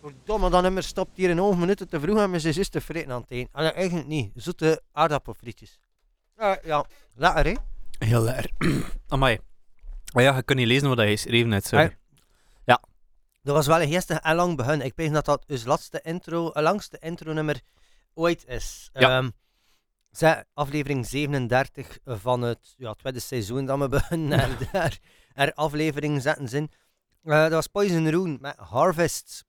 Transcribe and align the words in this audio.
Verdomme, 0.00 0.50
dat 0.50 0.62
nummer 0.62 0.82
stopt 0.82 1.16
hier 1.16 1.30
een 1.30 1.38
half 1.38 1.56
minuten 1.56 1.88
te 1.88 2.00
vroeg 2.00 2.18
en 2.18 2.30
mijn 2.30 2.42
zus 2.42 2.56
is 2.56 2.68
te 2.68 2.80
vreten 2.80 3.12
aan 3.12 3.20
het 3.20 3.30
eten. 3.30 3.48
Ah, 3.52 3.62
nee, 3.62 3.72
eigenlijk 3.72 4.06
niet. 4.06 4.30
Zoete 4.34 4.82
aardappelfrietjes. 4.92 5.78
Ja, 6.36 6.58
ja. 6.64 6.84
lekker 7.14 7.44
hè? 7.46 7.54
Heel 8.06 8.22
lekker. 8.22 8.50
Amai. 9.08 9.38
Maar 10.12 10.22
ja, 10.22 10.36
je 10.36 10.42
kunt 10.42 10.58
niet 10.58 10.68
lezen 10.68 10.88
wat 10.88 10.96
hij 10.98 11.16
schreef 11.16 11.46
net. 11.46 11.66
Sorry. 11.66 11.84
Ah, 12.64 12.76
Dat 13.42 13.54
was 13.54 13.66
wel 13.66 13.80
een 13.82 13.88
geestig 13.88 14.18
en 14.18 14.36
lang 14.36 14.56
begin. 14.56 14.80
Ik 14.80 14.92
weet 14.96 15.12
dat 15.12 15.24
dat 15.24 15.44
het 15.46 15.64
laatste 15.66 16.00
intro, 16.02 16.50
langste 16.54 16.98
intro 16.98 17.32
nummer 17.32 17.60
ooit 18.14 18.46
is. 18.46 18.90
Ja. 18.92 19.30
Zij, 20.10 20.44
aflevering 20.54 21.06
37 21.06 21.98
van 22.04 22.42
het 22.42 22.74
ja, 22.76 22.94
tweede 22.94 23.20
seizoen 23.20 23.66
dat 23.66 23.78
we 23.78 23.88
beginnen. 23.98 24.40
en 24.40 24.56
daar 24.72 24.98
er 25.34 25.52
afleveringen 25.54 26.20
zetten 26.20 26.48
zin. 26.48 26.70
Eh, 27.22 27.42
dat 27.42 27.50
was 27.50 27.66
Poison 27.66 28.08
Rune 28.08 28.38
met 28.40 28.56
Harvest. 28.56 29.44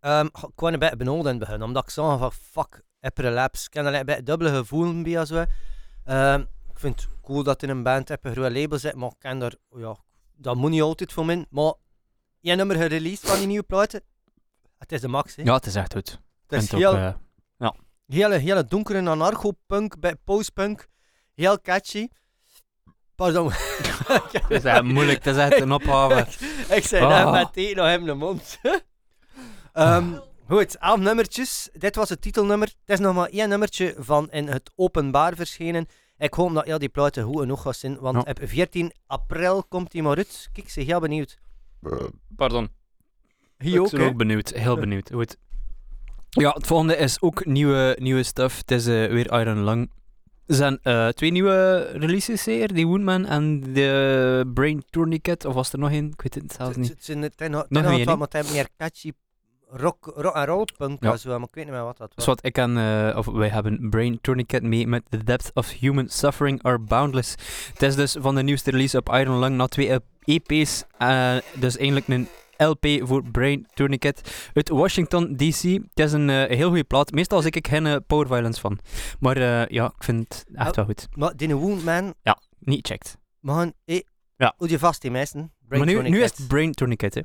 Ehm, 0.00 0.24
ik 0.26 0.50
kwam 0.54 0.72
een 0.72 0.78
beetje 0.78 0.96
benauwd 0.96 1.24
in 1.24 1.26
het 1.26 1.38
begin, 1.38 1.62
omdat 1.62 1.82
ik 1.82 1.90
zag 1.90 2.18
van 2.18 2.32
fuck, 2.32 2.82
April 3.00 3.30
Labs. 3.30 3.66
Ik 3.66 3.74
heb 3.74 3.86
er 3.86 3.94
een 3.94 4.06
beetje 4.06 4.22
dubbele 4.22 4.54
gevoel 4.56 5.02
bij. 5.02 5.24
Zo. 5.24 5.44
Ehm, 6.04 6.40
ik 6.40 6.78
vind 6.78 7.00
het 7.02 7.10
cool 7.22 7.42
dat 7.42 7.62
in 7.62 7.68
een 7.68 7.82
band 7.82 8.10
op 8.10 8.24
een 8.24 8.32
groot 8.32 8.52
label 8.52 8.78
zit, 8.78 8.94
maar 8.94 9.08
ik 9.08 9.18
ken 9.18 9.38
daar, 9.38 9.54
ja, 9.76 9.96
dat 10.36 10.56
moet 10.56 10.70
niet 10.70 10.82
altijd 10.82 11.12
voor 11.12 11.26
mij. 11.26 11.46
Maar 11.50 11.72
je 12.40 12.54
nummer 12.54 12.76
gereleased 12.76 13.28
van 13.28 13.38
die 13.38 13.46
nieuwe 13.46 13.62
platen. 13.62 14.02
Het 14.78 14.92
is 14.92 15.00
de 15.00 15.08
max, 15.08 15.36
hè. 15.36 15.42
Ja, 15.42 15.54
het 15.54 15.66
is 15.66 15.74
echt 15.74 15.92
goed. 15.92 16.20
het 16.46 16.62
is 16.62 16.68
Vind 16.68 16.84
ook, 16.84 16.94
heel, 16.94 17.14
eh, 17.58 17.70
hele, 18.06 18.36
hele 18.36 18.64
donkere 18.64 19.08
anarcho-punk, 19.08 19.98
bij 20.00 20.16
post-punk. 20.24 20.86
Heel 21.34 21.60
catchy. 21.60 22.08
Pardon. 23.14 23.50
het 23.52 24.44
is 24.48 24.64
echt 24.64 24.82
moeilijk, 24.82 25.24
het 25.24 25.36
is 25.36 25.42
echt 25.42 25.60
een 25.60 25.72
opgave. 25.72 26.26
ik 26.76 26.84
zei 26.84 27.04
Ah. 27.04 27.24
net 27.24 27.32
met 27.32 27.52
thee 27.52 27.74
nog 27.74 27.88
in 27.88 28.04
de 28.04 28.14
mond. 28.14 28.58
Ehm, 29.80 30.18
goed, 30.48 30.76
elf 30.78 31.00
nummertjes. 31.00 31.68
Dit 31.72 31.96
was 31.96 32.08
het 32.08 32.20
titelnummer. 32.20 32.68
Het 32.86 32.98
is 32.98 33.04
nog 33.04 33.14
maar 33.14 33.28
één 33.28 33.48
nummertje 33.48 33.94
van 33.98 34.30
in 34.30 34.48
het 34.48 34.70
openbaar 34.76 35.34
verschenen. 35.34 35.86
Ik 36.18 36.34
hoop 36.34 36.54
dat 36.54 36.64
heel 36.64 36.78
die 36.78 36.88
platen 36.88 37.24
goed 37.24 37.38
genoeg 37.40 37.62
gaan 37.62 37.74
zijn, 37.74 37.98
want 37.98 38.16
Ja. 38.16 38.30
op 38.30 38.38
14 38.42 38.92
april 39.06 39.64
komt 39.68 39.90
die 39.90 40.02
maar 40.02 40.16
uit. 40.16 40.48
Kijk, 40.52 40.66
ik 40.66 40.72
ben 40.74 40.84
heel 40.84 41.00
benieuwd. 41.00 41.38
Pardon. 42.36 42.68
Hier 43.58 43.74
ik 43.74 43.80
ook, 43.80 43.98
ook 43.98 44.16
benieuwd, 44.16 44.48
heel 44.50 44.76
benieuwd. 44.76 45.10
Goed. 45.12 45.36
Ja, 46.30 46.50
het 46.50 46.66
volgende 46.66 46.96
is 46.96 47.20
ook 47.20 47.44
nieuwe, 47.44 47.96
nieuwe 48.00 48.22
stuff. 48.22 48.56
Het 48.56 48.70
is 48.70 48.86
eh, 48.86 48.92
weer 48.92 49.40
Iron 49.40 49.64
Lung. 49.64 49.90
Er 50.46 50.54
zijn 50.54 50.78
eh, 50.82 51.08
twee 51.08 51.30
nieuwe 51.30 51.80
releases 51.92 52.44
hier, 52.44 52.72
die 52.74 52.86
Woundman 52.86 53.26
en 53.26 53.72
de 53.72 54.50
Brain 54.54 54.82
Tourniquet, 54.90 55.44
of 55.44 55.54
was 55.54 55.72
er 55.72 55.78
nog 55.78 55.90
één? 55.90 56.06
Ik 56.06 56.22
weet 56.22 56.34
het 56.34 56.52
zelfs 56.52 56.76
niet. 56.76 56.88
Het 56.88 57.04
zijn 57.04 57.50
nog 57.50 57.66
maar 57.68 58.28
het 58.30 58.52
meer 58.52 58.68
catchy 58.76 59.12
rock, 59.72 60.12
rock 60.16 60.34
en 60.34 60.44
roll 60.46 60.64
punk 60.76 61.02
Ja. 61.02 61.16
maar 61.24 61.40
ik 61.40 61.54
weet 61.54 61.64
niet 61.64 61.74
meer 61.74 61.84
wat 61.84 61.96
dat 61.96 62.12
was. 62.14 62.24
Wat 62.26 62.44
ik 62.46 62.52
kan, 62.52 62.78
eh, 62.78 63.14
of 63.16 63.26
wij 63.26 63.48
hebben 63.48 63.90
Brain 63.90 64.18
Tourniquet 64.20 64.62
mee 64.62 64.86
met 64.86 65.02
The 65.08 65.24
Depth 65.24 65.50
of 65.54 65.70
Human 65.70 66.08
Suffering 66.08 66.62
Are 66.62 66.78
Boundless. 66.78 67.30
Het 67.72 67.82
is 67.82 67.94
dus 67.94 68.16
van 68.20 68.34
de 68.34 68.42
nieuwste 68.42 68.70
release 68.70 68.96
op 68.98 69.08
Iron 69.08 69.38
Lung 69.38 69.56
na 69.56 69.66
twee 69.66 69.98
EP's. 70.24 70.84
eh, 70.98 71.36
dus 71.54 71.76
eigenlijk 71.76 72.08
een 72.08 72.28
LP 72.56 72.86
voor 73.02 73.22
Brain 73.30 73.66
Tourniquet 73.74 74.48
uit 74.54 74.68
Washington 74.68 75.36
DC. 75.36 75.62
Het 75.62 75.82
is 76.06 76.12
een 76.12 76.30
eh, 76.30 76.56
heel 76.56 76.68
goede 76.68 76.84
plaat. 76.84 77.12
Meestal 77.12 77.42
zie 77.42 77.50
ik 77.50 77.66
geen 77.68 78.04
power 78.06 78.26
violence 78.26 78.60
van. 78.60 78.78
Maar 79.20 79.38
ja, 79.72 79.84
ik 79.96 80.04
vind 80.04 80.18
het 80.28 80.44
echt 80.54 80.68
Oh. 80.68 80.74
wel 80.74 80.84
goed. 80.84 81.08
Maar 81.16 81.36
die 81.36 81.56
Woundman, 81.56 82.14
Niet 82.58 82.86
checked. 82.86 83.16
gaan... 83.42 83.72
Eh, 83.84 84.00
Ja. 84.36 84.54
Houd 84.56 84.70
je 84.70 84.78
vast, 84.78 85.02
die 85.02 85.10
meesten. 85.10 85.52
maar 85.68 85.84
nu, 85.84 86.02
nu 86.08 86.22
is 86.22 86.36
het 86.38 86.48
Brain 86.48 86.72
Tourniquet. 86.72 87.14
Hè. 87.14 87.20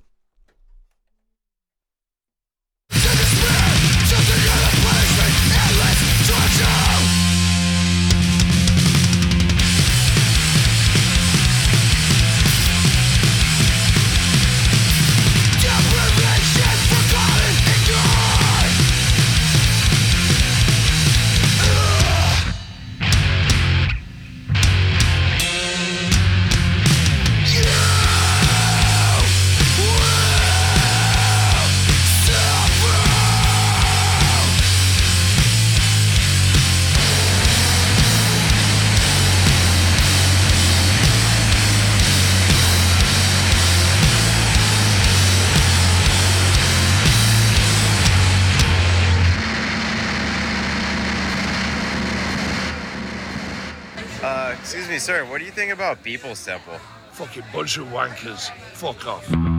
What 55.35 55.39
do 55.39 55.45
you 55.47 55.51
think 55.51 55.73
about 55.73 56.01
People's 56.01 56.45
Temple? 56.45 56.79
Fucking 57.11 57.43
bunch 57.51 57.77
of 57.77 57.87
wankers. 57.87 58.49
Fuck 58.71 59.05
off. 59.05 59.54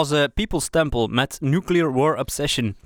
Was 0.00 0.10
eh, 0.10 0.24
People's 0.34 0.68
Temple 0.68 1.08
met 1.08 1.36
Nuclear 1.40 1.92
War 1.92 2.18
Obsession. 2.18 2.76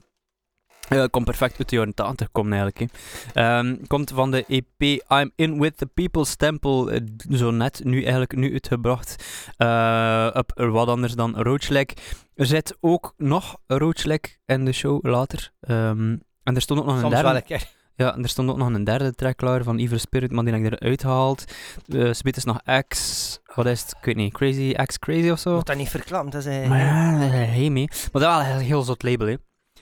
Eh 0.89 1.05
komt 1.11 1.25
perfect 1.25 1.59
uit 1.59 1.69
de 1.69 1.77
jaren 1.77 1.95
80 1.95 2.29
komen 2.33 2.53
eigenlijk. 2.59 2.93
Ehm, 3.35 3.77
komt 3.87 4.11
van 4.11 4.31
de 4.31 4.45
EP 4.49 5.03
I'm 5.09 5.31
In 5.37 5.61
With 5.61 5.77
The 5.77 5.87
People's 5.87 6.37
Temple, 6.37 6.91
eh, 6.93 7.37
zo 7.37 7.51
net, 7.51 7.81
nu 7.85 8.03
eigenlijk 8.03 8.37
nu 8.37 8.53
uitgebracht. 8.53 9.25
op 10.37 10.53
wat 10.55 10.89
anders 10.89 11.15
dan 11.15 11.37
Roachlek. 11.37 11.93
Er 12.35 12.47
zit 12.47 12.77
ook 12.81 13.15
nog 13.17 13.57
Roachlek 13.67 14.39
in 14.47 14.65
de 14.65 14.73
show 14.73 15.05
later. 15.05 15.53
Ehm, 15.61 16.17
en 16.43 16.55
er 16.55 16.63
stond 16.63 16.81
ook 16.81 16.87
nog 16.87 16.95
een 16.95 17.01
Soms 17.01 17.15
derde. 17.15 17.29
wel 17.29 17.37
een 17.37 17.45
keer. 17.45 17.69
Ja, 17.97 18.15
en 18.15 18.23
er 18.23 18.29
stond 18.29 18.51
ook 18.51 18.57
nog 18.57 18.69
een 18.73 18.85
derde 18.85 19.15
track 19.15 19.37
klaar 19.37 19.63
van 19.63 19.79
Evil 19.79 19.99
Spirit, 19.99 20.33
maar 20.33 20.45
die 20.45 20.55
heb 20.55 20.65
ik 20.65 20.73
eruit 20.81 21.01
gehaald. 21.01 21.45
Uh, 21.89 22.11
is 22.23 22.45
nog 22.45 22.61
X, 22.89 23.39
wat 23.55 23.67
is 23.67 23.81
het? 23.81 23.95
Ik 23.99 24.05
weet 24.05 24.17
niet, 24.17 24.33
Crazy 24.33 24.73
X 24.73 24.99
Crazy 24.99 25.31
of 25.31 25.39
zo? 25.39 25.55
Moet 25.55 25.67
dat 25.67 25.77
niet 25.77 25.89
verklappen, 25.89 26.31
dat 26.31 26.45
is... 26.45 26.61
eh, 26.63 26.69
Maar 26.69 26.79
ja, 26.79 27.43
je 27.53 27.71
mee. 27.71 27.89
Maar 28.13 28.23
dat 28.23 28.41
is 28.41 28.47
wel 28.47 28.57
een 28.57 28.61
heel 28.65 28.83
zot 28.83 29.03
label, 29.03 29.27
hè. 29.27 29.35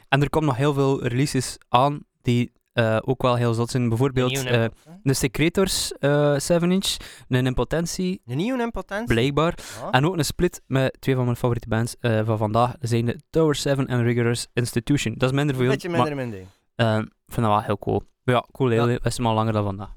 En 0.09 0.23
er 0.23 0.31
komen 0.31 0.49
nog 0.49 0.57
heel 0.59 0.75
veel 0.75 1.07
releases 1.07 1.59
aan 1.69 2.05
die 2.23 2.53
eh, 2.73 2.99
ook 3.01 3.23
wel 3.23 3.35
heel 3.35 3.55
zot 3.55 3.71
zijn. 3.71 3.89
Bijvoorbeeld 3.89 4.33
impotent- 4.33 4.75
de 5.03 5.15
Secretors 5.15 5.93
eh 5.93 6.37
7-inch, 6.53 6.97
een 7.29 7.47
Impotentie, 7.47 8.21
Een 8.27 8.37
nieuwe 8.37 8.63
impotent? 8.63 9.07
blijkbaar. 9.07 9.59
Ja. 9.83 9.91
En 9.91 10.07
ook 10.07 10.17
een 10.19 10.25
split 10.25 10.61
met 10.67 10.97
twee 11.01 11.15
van 11.15 11.25
mijn 11.25 11.37
favoriete 11.37 11.69
bands 11.69 11.95
van 12.01 12.39
vandaag. 12.39 12.77
Dat 12.79 12.89
zijn 12.91 13.05
de 13.07 13.21
Tower 13.31 13.55
7 13.55 13.87
en 13.87 14.03
Rigorous 14.03 14.47
Institution. 14.53 15.15
Dat 15.19 15.31
is 15.31 15.37
minder 15.37 15.55
Een 15.55 15.61
veel, 15.61 15.71
beetje 15.71 15.89
maar 15.89 15.99
minder 16.17 16.17
minder. 16.27 16.41
eh, 16.75 16.99
ik 16.99 17.09
vind 17.33 17.47
dat 17.47 17.55
wel 17.55 17.63
heel 17.63 17.79
cool. 17.79 18.03
Ja, 18.25 18.45
cool 18.53 18.69
label, 18.69 18.85
Ja. 18.87 18.91
hè. 18.93 18.99
dat 18.99 19.13
is 19.13 19.19
maar 19.19 19.35
langer 19.35 19.53
dan 19.53 19.65
vandaag. 19.65 19.91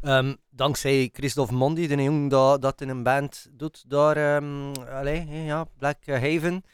Ehm, 0.00 0.34
dankzij 0.50 1.10
Christophe 1.12 1.54
Mondi, 1.54 1.86
de 1.86 2.02
jongen 2.02 2.28
dat, 2.28 2.62
dat 2.62 2.80
in 2.80 2.88
een 2.88 3.02
band 3.02 3.48
doet 3.52 3.90
daar, 3.90 4.16
ehm 4.16 4.72
allee, 4.90 5.26
hè, 5.28 5.44
ja, 5.44 5.64
Black 5.78 6.06
Haven. 6.06 6.64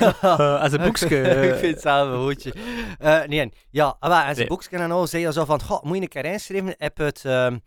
Eh, 0.00 0.60
als 0.60 0.72
een 0.72 0.82
boekje. 0.82 1.20
ik 1.48 1.54
vind 1.54 1.72
het 1.74 1.80
zelf 1.82 2.08
een 2.10 2.18
hoedje. 2.20 2.54
Eh, 2.98 3.22
nee, 3.24 3.52
ja, 3.70 3.96
ah, 4.00 4.08
wel, 4.10 4.18
en 4.18 4.24
zijn 4.24 4.36
Nee. 4.36 4.46
boekje 4.46 4.76
en 4.76 4.90
al 4.90 5.06
zei 5.06 5.22
hij 5.22 5.32
zo 5.32 5.44
van, 5.44 5.62
goh, 5.62 5.82
moet 5.82 5.96
je 5.96 6.02
een 6.02 6.08
keer 6.08 6.24
inschrijven? 6.24 6.74
Heb 6.78 6.96
het, 6.98 7.24
ehm, 7.24 7.58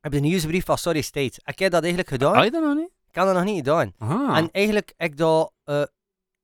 heb 0.00 0.12
de 0.12 0.20
nieuwsbrief 0.20 0.64
van 0.64 0.78
Sorry 0.78 1.00
State. 1.00 1.40
Heb 1.42 1.58
jij 1.58 1.68
dat 1.68 1.80
eigenlijk 1.80 2.10
gedaan? 2.12 2.34
Had 2.34 2.44
je 2.44 2.50
dat 2.50 2.62
nog 2.62 2.74
niet? 2.74 2.90
Ik 3.08 3.14
dat 3.14 3.34
nog 3.34 3.44
niet 3.44 3.56
gedaan. 3.56 3.92
Ah. 3.98 4.36
En 4.36 4.48
eigenlijk 4.52 4.92
ik 4.96 5.16
dat 5.16 5.52
eh, 5.64 5.82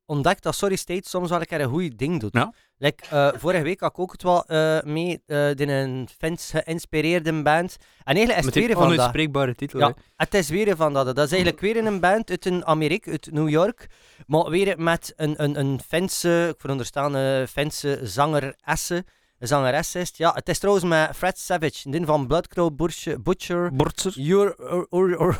ontdekt 0.08 0.42
dat 0.42 0.54
Sorry 0.54 0.76
State 0.76 1.08
soms 1.08 1.30
wel 1.30 1.40
een 1.40 1.46
keer 1.46 1.60
een 1.60 1.68
goed 1.68 1.98
ding 1.98 2.20
doet. 2.20 2.32
Ja. 2.32 2.52
Like, 2.78 3.04
eh, 3.10 3.28
vorige 3.42 3.62
week 3.62 3.80
had 3.80 3.90
ik 3.90 3.98
ook 3.98 4.12
het 4.12 4.22
wel 4.22 4.44
eh, 4.44 4.82
mee 4.82 5.22
eh, 5.26 5.50
in 5.50 5.68
een 5.68 6.08
Fins 6.18 6.50
geïnspireerde 6.50 7.42
band. 7.42 7.76
En 8.04 8.16
eigenlijk 8.16 8.38
is 8.38 8.44
het 8.44 8.54
weer 8.54 8.76
van 8.76 8.96
dat. 8.96 9.56
titel. 9.56 9.78
Ja, 9.78 9.94
het 10.16 10.34
is 10.34 10.48
weer 10.48 10.76
van 10.76 10.92
dat. 10.92 11.06
Dat 11.06 11.18
is 11.18 11.32
eigenlijk 11.32 11.60
weer 11.60 11.86
een 11.86 12.00
band 12.00 12.30
uit 12.30 12.46
een 12.46 12.66
Amerika, 12.66 13.10
uit 13.10 13.28
New 13.32 13.48
York. 13.48 13.86
Maar 14.26 14.50
weer 14.50 14.80
met 14.80 15.12
een, 15.16 15.42
een, 15.42 15.58
een 15.58 15.80
Finse, 15.88 16.48
ik 16.54 16.60
veronderstaan 16.60 17.14
een 17.14 17.48
Finse 17.48 18.00
zangeresse. 18.02 19.04
Een 19.38 19.48
zangeres 19.48 19.94
is. 19.94 20.12
Ja, 20.16 20.32
het 20.34 20.48
is 20.48 20.58
trouwens 20.58 20.86
met 20.86 21.16
Fred 21.16 21.38
Savage, 21.38 21.90
die 21.90 22.04
van 22.04 22.26
Bloodcrow 22.26 22.74
Butcher. 22.76 23.22
Butcher. 23.22 23.72
Your 24.14 24.54
or, 24.58 24.86
or, 24.90 25.16
or, 25.18 25.38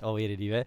alweer 0.00 0.36
die, 0.36 0.52
hè. 0.52 0.62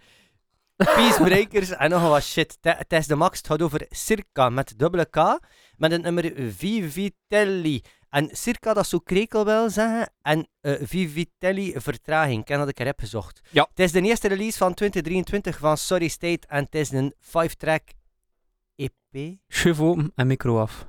Peacebreakers 0.77 1.69
en 1.69 1.89
nog 1.89 2.01
wat 2.01 2.23
shit. 2.23 2.57
Is 2.87 3.07
de 3.07 3.15
max, 3.15 3.37
het 3.37 3.47
gaat 3.47 3.61
over 3.61 3.85
Circa 3.89 4.49
met 4.49 4.73
dubbele 4.77 5.05
K, 5.05 5.39
met 5.75 5.91
een 5.91 6.01
nummer 6.01 6.33
Vivitelli. 6.51 7.81
En 8.09 8.29
Circa, 8.31 8.73
dat 8.73 8.87
zou 8.87 9.01
krekel 9.05 9.45
wel 9.45 9.69
zeggen, 9.69 10.13
en 10.21 10.47
eh, 10.61 10.73
Vivitelli 10.81 11.73
vertraging. 11.75 12.41
Ik 12.41 12.47
heb 12.47 12.59
dat 12.59 12.69
ik 12.69 12.79
er 12.79 12.85
heb 12.85 12.99
gezocht. 12.99 13.41
Ja. 13.51 13.67
Het 13.69 13.79
is 13.79 13.91
de 13.91 14.01
eerste 14.01 14.27
release 14.27 14.57
van 14.57 14.73
2023 14.73 15.57
van 15.57 15.77
Sorry 15.77 16.07
State 16.07 16.47
en 16.47 16.63
het 16.63 16.75
is 16.75 16.91
een 16.91 17.13
5-track 17.19 17.83
EP. 18.75 19.37
Chef 19.47 19.79
open 19.79 20.11
en 20.15 20.27
micro 20.27 20.59
af. 20.59 20.87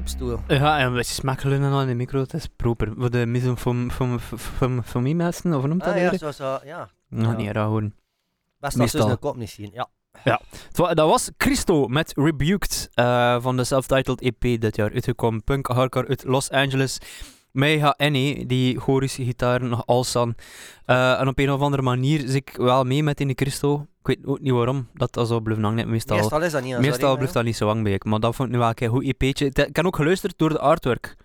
Piepstoel. 0.00 0.38
Ja, 0.48 0.78
en 0.78 0.92
we 0.92 1.02
smakelen 1.02 1.60
dan 1.60 1.72
aan 1.72 1.86
de 1.86 1.94
micro, 1.94 2.18
dat 2.18 2.34
is 2.34 2.46
proper. 2.56 2.92
Voor 2.96 3.10
de 3.10 3.26
missen 3.26 3.56
van, 3.56 3.90
van, 3.90 4.20
van, 4.20 4.80
van 4.84 5.02
mij 5.02 5.14
mensen, 5.14 5.54
of 5.54 5.64
noemt 5.66 5.84
dat 5.84 5.94
Ah 5.94 6.00
ja, 6.00 6.16
zo, 6.18 6.30
zo, 6.30 6.58
ja. 6.64 6.88
Nou, 7.08 7.30
Ja. 7.30 7.36
niet 7.36 7.50
raar 7.50 7.66
horen. 7.66 7.94
Best 8.60 8.78
als 8.80 8.92
dus 8.92 9.04
een 9.04 9.18
kop 9.18 9.36
niet 9.36 9.50
zien, 9.50 9.70
ja. 9.72 9.88
Wa- 10.72 10.94
Dat 10.94 11.08
was 11.08 11.30
Christo 11.36 11.86
met 11.88 12.12
Rebuked 12.16 12.88
eh, 12.94 13.40
van 13.40 13.56
de 13.56 13.64
self-titled 13.64 14.20
EP 14.20 14.40
dit 14.60 14.76
jaar 14.76 14.92
uitgekomen. 14.92 15.44
Punk 15.44 15.66
hardcore 15.66 16.08
uit 16.08 16.24
Los 16.24 16.50
Angeles. 16.50 16.98
Mega 17.56 17.94
Annie, 17.96 18.46
die 18.46 18.78
gorische 18.78 19.24
gitaar 19.24 19.64
nog 19.64 20.14
aan. 20.16 20.34
Eh, 20.84 21.20
en 21.20 21.28
op 21.28 21.38
een 21.38 21.50
of 21.50 21.60
andere 21.60 21.82
manier 21.82 22.20
zit 22.20 22.34
ik 22.34 22.52
wel 22.56 22.84
mee 22.84 23.02
met 23.02 23.20
in 23.20 23.28
de 23.28 23.34
Christo. 23.34 23.86
Ik 24.00 24.06
weet 24.06 24.26
ook 24.26 24.40
niet 24.40 24.52
waarom 24.52 24.88
dat 24.94 25.12
dat 25.12 25.28
zo 25.28 25.40
blijft 25.40 25.62
hangen. 25.62 25.90
Meestal, 25.90 26.16
Meestal 26.16 26.42
is 26.42 26.52
dat 26.52 26.62
niet. 26.62 26.78
meestal 26.78 27.14
blijft 27.14 27.32
dat 27.32 27.44
niet 27.44 27.56
zo 27.56 27.66
lang 27.66 27.82
bij 27.82 27.92
ik. 27.92 28.04
Maar 28.04 28.20
dat 28.20 28.34
vond 28.34 28.48
ik 28.48 28.54
nu 28.54 28.60
wel 28.60 28.72
een 28.74 28.88
goed 28.88 29.04
EP'tje. 29.04 29.46
Ik 29.46 29.76
heb 29.76 29.86
ook 29.86 29.96
geluisterd 29.96 30.38
door 30.38 30.48
de 30.48 30.58
artwork. 30.58 31.16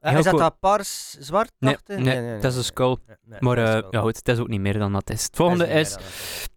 Heel 0.00 0.18
is 0.18 0.24
dat 0.24 0.38
dat 0.38 0.60
paars 0.60 1.16
zwart? 1.18 1.52
Nee, 1.58 1.76
nee, 1.86 2.16
het 2.16 2.44
is 2.44 2.56
een 2.56 2.64
skull. 2.64 2.96
Maar 3.40 3.56
dat 3.56 3.68
is 3.68 3.74
eh, 3.74 3.88
ja, 3.90 4.00
goed, 4.00 4.16
het 4.16 4.28
is 4.28 4.38
ook 4.38 4.48
niet 4.48 4.60
meer 4.60 4.78
dan 4.78 4.92
dat 4.92 5.10
is. 5.10 5.22
Het 5.22 5.30
dat 5.30 5.36
volgende 5.36 5.66
is 5.66 5.90
dat 5.90 6.00
is. 6.00 6.48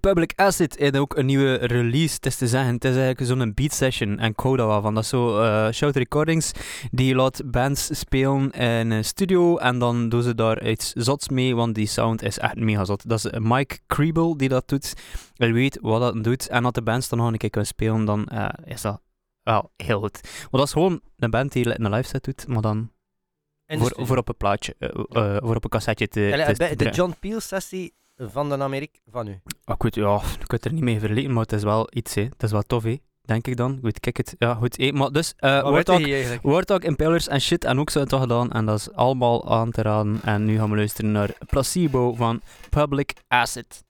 Public 0.00 0.32
Acid 0.36 0.76
heeft 0.78 0.96
ook 0.96 1.16
een 1.16 1.26
nieuwe 1.26 1.54
release, 1.54 2.14
het 2.14 2.26
is 2.26 2.36
te 2.36 2.46
zeggen. 2.46 2.74
Het 2.74 2.84
is 2.84 2.96
eigenlijk 2.96 3.26
zo'n 3.26 3.54
beat 3.54 3.72
session 3.72 4.18
en 4.18 4.34
coda 4.34 4.66
wel 4.66 4.82
van. 4.82 4.94
Dat 4.94 5.02
is 5.02 5.08
zo 5.08 5.40
eh, 5.42 5.72
Shout 5.72 5.96
Recordings, 5.96 6.52
die 6.90 7.14
laat 7.14 7.42
bands 7.50 7.98
spelen 7.98 8.50
in 8.50 8.90
een 8.90 9.04
studio 9.04 9.56
en 9.56 9.78
dan 9.78 10.08
doen 10.08 10.22
ze 10.22 10.34
daar 10.34 10.68
iets 10.68 10.92
zots 10.92 11.28
mee, 11.28 11.56
want 11.56 11.74
die 11.74 11.86
sound 11.86 12.22
is 12.22 12.38
echt 12.38 12.56
mega 12.56 12.84
zot. 12.84 13.08
Dat 13.08 13.24
is 13.24 13.30
Mike 13.38 13.78
Kriebel 13.86 14.36
die 14.36 14.48
dat 14.48 14.68
doet. 14.68 14.94
Hij 15.34 15.52
weet 15.52 15.78
wat 15.80 16.00
dat 16.00 16.24
doet 16.24 16.48
en 16.48 16.64
als 16.64 16.72
de 16.72 16.82
bands 16.82 17.08
dan 17.08 17.18
nog 17.18 17.28
een 17.32 17.38
keer 17.38 17.50
kunnen 17.50 17.68
spelen, 17.70 18.04
dan 18.04 18.26
eh, 18.26 18.48
is 18.64 18.80
dat 18.80 19.00
wel 19.42 19.70
heel 19.76 20.00
goed. 20.00 20.20
Want 20.22 20.50
dat 20.50 20.66
is 20.66 20.72
gewoon 20.72 21.00
een 21.16 21.30
band 21.30 21.52
die 21.52 21.78
een 21.80 21.90
live 21.90 22.08
set 22.08 22.24
doet, 22.24 22.46
maar 22.46 22.62
dan 22.62 22.90
voor, 23.80 24.06
voor 24.06 24.16
op 24.16 24.28
een 24.28 24.36
plaatje, 24.36 24.74
eh, 24.78 25.36
voor 25.42 25.56
op 25.56 25.64
een 25.64 25.70
cassetje 25.70 26.08
te, 26.08 26.20
de- 26.20 26.52
te 26.52 26.52
de 26.76 26.76
draaien. 26.76 26.96
John 26.96 27.14
Peel 27.20 27.40
sessie 27.40 27.94
van 28.16 28.48
de 28.48 28.58
Amerika 28.58 28.98
van 29.10 29.26
u. 29.26 29.40
Ah, 29.64 29.74
ik 29.74 29.82
weet, 29.82 29.94
ja, 29.94 30.20
ik 30.40 30.50
weet 30.50 30.64
er 30.64 30.72
niet 30.72 30.82
mee 30.82 31.00
verleden, 31.00 31.32
maar 31.32 31.42
het 31.42 31.52
is 31.52 31.62
wel 31.62 31.88
iets, 31.90 32.14
hè. 32.14 32.22
Het 32.22 32.42
is 32.42 32.50
wel 32.50 32.62
tof, 32.62 32.82
hè. 32.82 32.96
Denk 33.22 33.46
ik 33.46 33.56
dan. 33.56 33.78
Goed, 33.82 34.00
kijk 34.00 34.16
het. 34.16 34.34
Ja, 34.38 34.54
goed. 34.54 34.92
Maar 34.92 35.10
dus, 35.10 35.34
Warthog, 35.38 36.08
eigenlijk? 36.08 36.42
Warthog, 36.42 36.78
Impalers 36.78 37.28
en 37.28 37.40
shit 37.40 37.64
en 37.64 37.78
ook 37.78 37.90
zo 37.90 38.04
toch 38.04 38.20
gedaan. 38.20 38.52
En 38.52 38.66
dat 38.66 38.78
is 38.78 38.92
allemaal 38.92 39.50
aan 39.50 39.70
te 39.70 39.82
raden. 39.82 40.20
En 40.22 40.44
nu 40.44 40.58
gaan 40.58 40.70
we 40.70 40.76
luisteren 40.76 41.12
naar 41.12 41.30
Placebo 41.46 42.14
van 42.14 42.40
Public 42.70 43.12
Acid. 43.28 43.84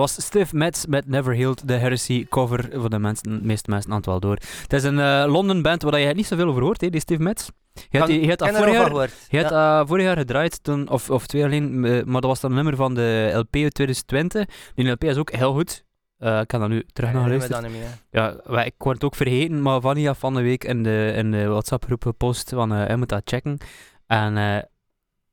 Was 0.00 0.22
Stiff 0.22 0.52
Metz 0.52 0.84
met 0.84 1.08
Never 1.08 1.36
Healed, 1.36 1.68
de 1.68 1.74
Heresy 1.74 2.26
cover 2.28 2.68
voor 2.72 2.90
de, 2.90 2.98
mensen, 2.98 3.22
de 3.40 3.46
meeste 3.46 3.70
mensen 3.70 3.90
aan 3.90 3.96
het 3.96 4.06
wel 4.06 4.20
door. 4.20 4.38
Het 4.62 4.72
is 4.72 4.82
een 4.82 4.98
eh, 4.98 5.24
Londen 5.26 5.62
band 5.62 5.82
waar 5.82 6.00
je 6.00 6.14
niet 6.14 6.26
zoveel 6.26 6.48
over 6.48 6.62
hoort, 6.62 6.80
hè, 6.80 6.90
die 6.90 7.00
Stiff 7.00 7.20
Metz. 7.20 7.48
Je 7.90 7.98
had, 7.98 8.08
je 8.08 8.36
vorig 8.38 8.72
jaar, 8.72 9.10
je 9.28 9.42
had 9.42 9.50
Ja. 9.50 9.86
vorig 9.86 10.04
jaar 10.04 10.16
gedraaid, 10.16 10.62
toen, 10.64 10.88
of, 10.88 11.10
of 11.10 11.26
twee 11.26 11.44
alleen, 11.44 11.84
eh, 11.84 12.04
maar 12.04 12.20
dat 12.20 12.30
was 12.30 12.40
dan 12.40 12.50
een 12.50 12.56
nummer 12.56 12.76
van 12.76 12.94
de 12.94 13.30
LP 13.34 13.54
uit 13.56 13.74
2020. 13.74 14.46
Die 14.74 14.90
LP 14.90 15.04
is 15.04 15.16
ook 15.16 15.30
heel 15.32 15.52
goed. 15.52 15.84
Eh, 16.18 16.40
ik 16.40 16.46
kan 16.46 16.60
dat 16.60 16.68
nu 16.68 16.84
terug 16.92 17.12
naar 17.12 17.28
nee, 17.28 17.38
luisteren. 17.38 17.72
Ja, 18.10 18.64
ik 18.64 18.74
word 18.78 18.94
het 18.94 19.04
ook 19.04 19.14
vergeten, 19.14 19.62
maar 19.62 19.80
Vanny 19.80 20.04
had 20.04 20.18
van 20.18 20.34
de 20.34 20.42
week 20.42 20.64
in 20.64 20.82
de, 20.82 21.12
in 21.16 21.30
de 21.30 21.46
WhatsApp-groep 21.46 22.02
gepost 22.02 22.48
van 22.48 22.72
eh 22.72 22.86
hij 22.86 22.96
moet 22.96 23.08
dat 23.08 23.22
checken. 23.24 23.58
En 24.06 24.36
eh, 24.36 24.62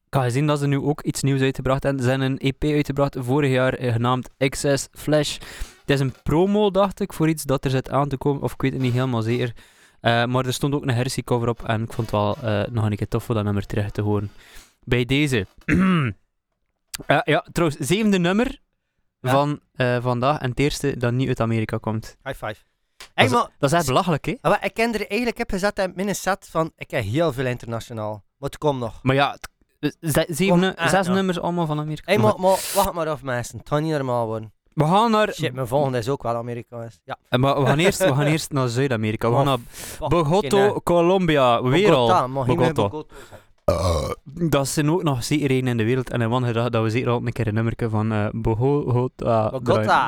ik 0.07 0.13
had 0.13 0.23
gezien 0.23 0.47
dat 0.47 0.59
ze 0.59 0.67
nu 0.67 0.77
ook 0.79 1.01
iets 1.01 1.21
nieuws 1.21 1.41
uitgebracht 1.41 1.83
hebben. 1.83 2.03
Ze 2.03 2.09
hebben 2.09 2.31
een 2.31 2.37
EP 2.37 2.63
uitgebracht 2.63 3.15
vorig 3.19 3.51
jaar 3.51 3.73
eh, 3.73 3.91
genaamd 3.91 4.29
Excess 4.37 4.87
Flash. 4.91 5.33
Het 5.79 5.89
is 5.89 5.99
een 5.99 6.13
promo, 6.23 6.71
dacht 6.71 6.99
ik, 6.99 7.13
voor 7.13 7.29
iets 7.29 7.43
dat 7.43 7.65
er 7.65 7.71
zit 7.71 7.89
aan 7.89 8.09
te 8.09 8.17
komen, 8.17 8.41
of 8.41 8.53
ik 8.53 8.61
weet 8.61 8.73
het 8.73 8.81
niet 8.81 8.93
helemaal 8.93 9.21
zeker. 9.21 9.53
Eh, 9.99 10.25
maar 10.25 10.45
er 10.45 10.53
stond 10.53 10.73
ook 10.73 10.81
een 10.81 10.89
Heresy 10.93 11.23
cover 11.23 11.47
op 11.49 11.63
en 11.63 11.81
ik 11.83 11.93
vond 11.93 12.11
het 12.11 12.19
wel 12.19 12.37
eh, 12.37 12.67
nog 12.71 12.85
een 12.85 12.95
keer 12.95 13.07
tof 13.07 13.23
voor 13.23 13.35
dat 13.35 13.43
nummer 13.43 13.65
terug 13.65 13.91
te 13.91 14.01
horen. 14.01 14.31
Bij 14.83 15.05
deze. 15.05 15.47
Ja, 17.25 17.45
trouwens, 17.51 17.87
zevende 17.87 18.17
nummer 18.19 18.59
Ja. 19.19 19.29
van 19.31 19.59
vandaag 20.01 20.39
en 20.39 20.49
het 20.49 20.59
eerste 20.59 20.97
dat 20.97 21.13
niet 21.13 21.27
uit 21.27 21.39
Amerika 21.39 21.77
komt. 21.77 22.17
High 22.23 22.45
five. 22.45 22.55
Dat 23.13 23.25
is, 23.25 23.31
maar, 23.31 23.49
dat 23.59 23.71
is 23.71 23.77
echt 23.77 23.85
belachelijk, 23.85 24.25
hè? 24.25 24.35
Ah, 24.41 24.51
maar 24.51 24.65
ik 24.65 24.73
ken 24.73 24.93
er 24.93 24.99
eigenlijk, 24.99 25.29
ik 25.29 25.37
heb 25.37 25.49
gezet 25.49 25.79
in 25.79 25.91
mijn 25.95 26.15
set 26.15 26.47
van, 26.51 26.71
ik 26.75 26.91
heb 26.91 27.03
heel 27.03 27.33
veel 27.33 27.45
internationaal. 27.45 28.23
Het 28.39 28.57
komt 28.57 28.79
nog. 28.79 28.99
Maar 29.03 29.15
ja, 29.15 29.31
het- 29.31 29.49
zeven, 29.99 30.47
Kom, 30.47 30.59
nu- 30.59 30.67
eh, 30.75 30.87
zes 30.87 31.07
ja. 31.07 31.13
nummers 31.13 31.39
allemaal 31.39 31.65
van 31.65 31.79
Amerika. 31.79 32.03
Hey, 32.11 32.17
Maar 32.21 32.31
maar, 32.31 32.41
maar 32.41 32.71
wacht 32.75 32.93
maar 32.93 33.09
af, 33.09 33.21
mensen. 33.23 33.57
Het 33.57 33.67
gaat 33.69 33.81
niet 33.81 33.91
normaal 33.91 34.25
worden. 34.25 34.51
We 34.73 34.83
gaan 34.83 35.11
naar, 35.11 35.33
Shit, 35.33 35.53
mijn 35.53 35.67
volgende 35.67 35.97
is 35.97 36.09
ook 36.09 36.23
wel 36.23 36.35
Amerikaans. 36.35 36.99
Ja. 37.03 37.17
eh, 37.29 37.39
maar 37.39 37.59
we 37.59 37.65
gaan 37.65 37.77
eerst, 37.77 37.99
we 37.99 38.15
gaan 38.15 38.25
eerst 38.25 38.51
naar 38.51 38.67
Zuid-Amerika. 38.67 39.29
We 39.29 39.35
gaan 39.35 39.45
naar 39.45 39.57
Bogotá, 40.09 40.73
Colombia. 40.83 41.63
Weer 41.63 41.93
al. 41.93 42.27
Bogotá. 42.29 42.89
Zeggen? 43.71 44.15
Dat 44.49 44.67
zijn 44.67 44.91
ook 44.91 45.03
nog 45.03 45.23
zeker 45.23 45.49
één 45.49 45.67
in 45.67 45.77
de 45.77 45.83
wereld. 45.83 46.09
En 46.09 46.21
had 46.21 46.43
gedacht 46.43 46.71
dat 46.71 46.83
we 46.83 46.89
zeker 46.89 47.09
al 47.09 47.21
een 47.25 47.31
keer 47.31 47.47
een 47.47 47.53
nummerke 47.53 47.89
van 47.89 48.11
eh 48.11 48.27
Bogotá, 48.31 49.51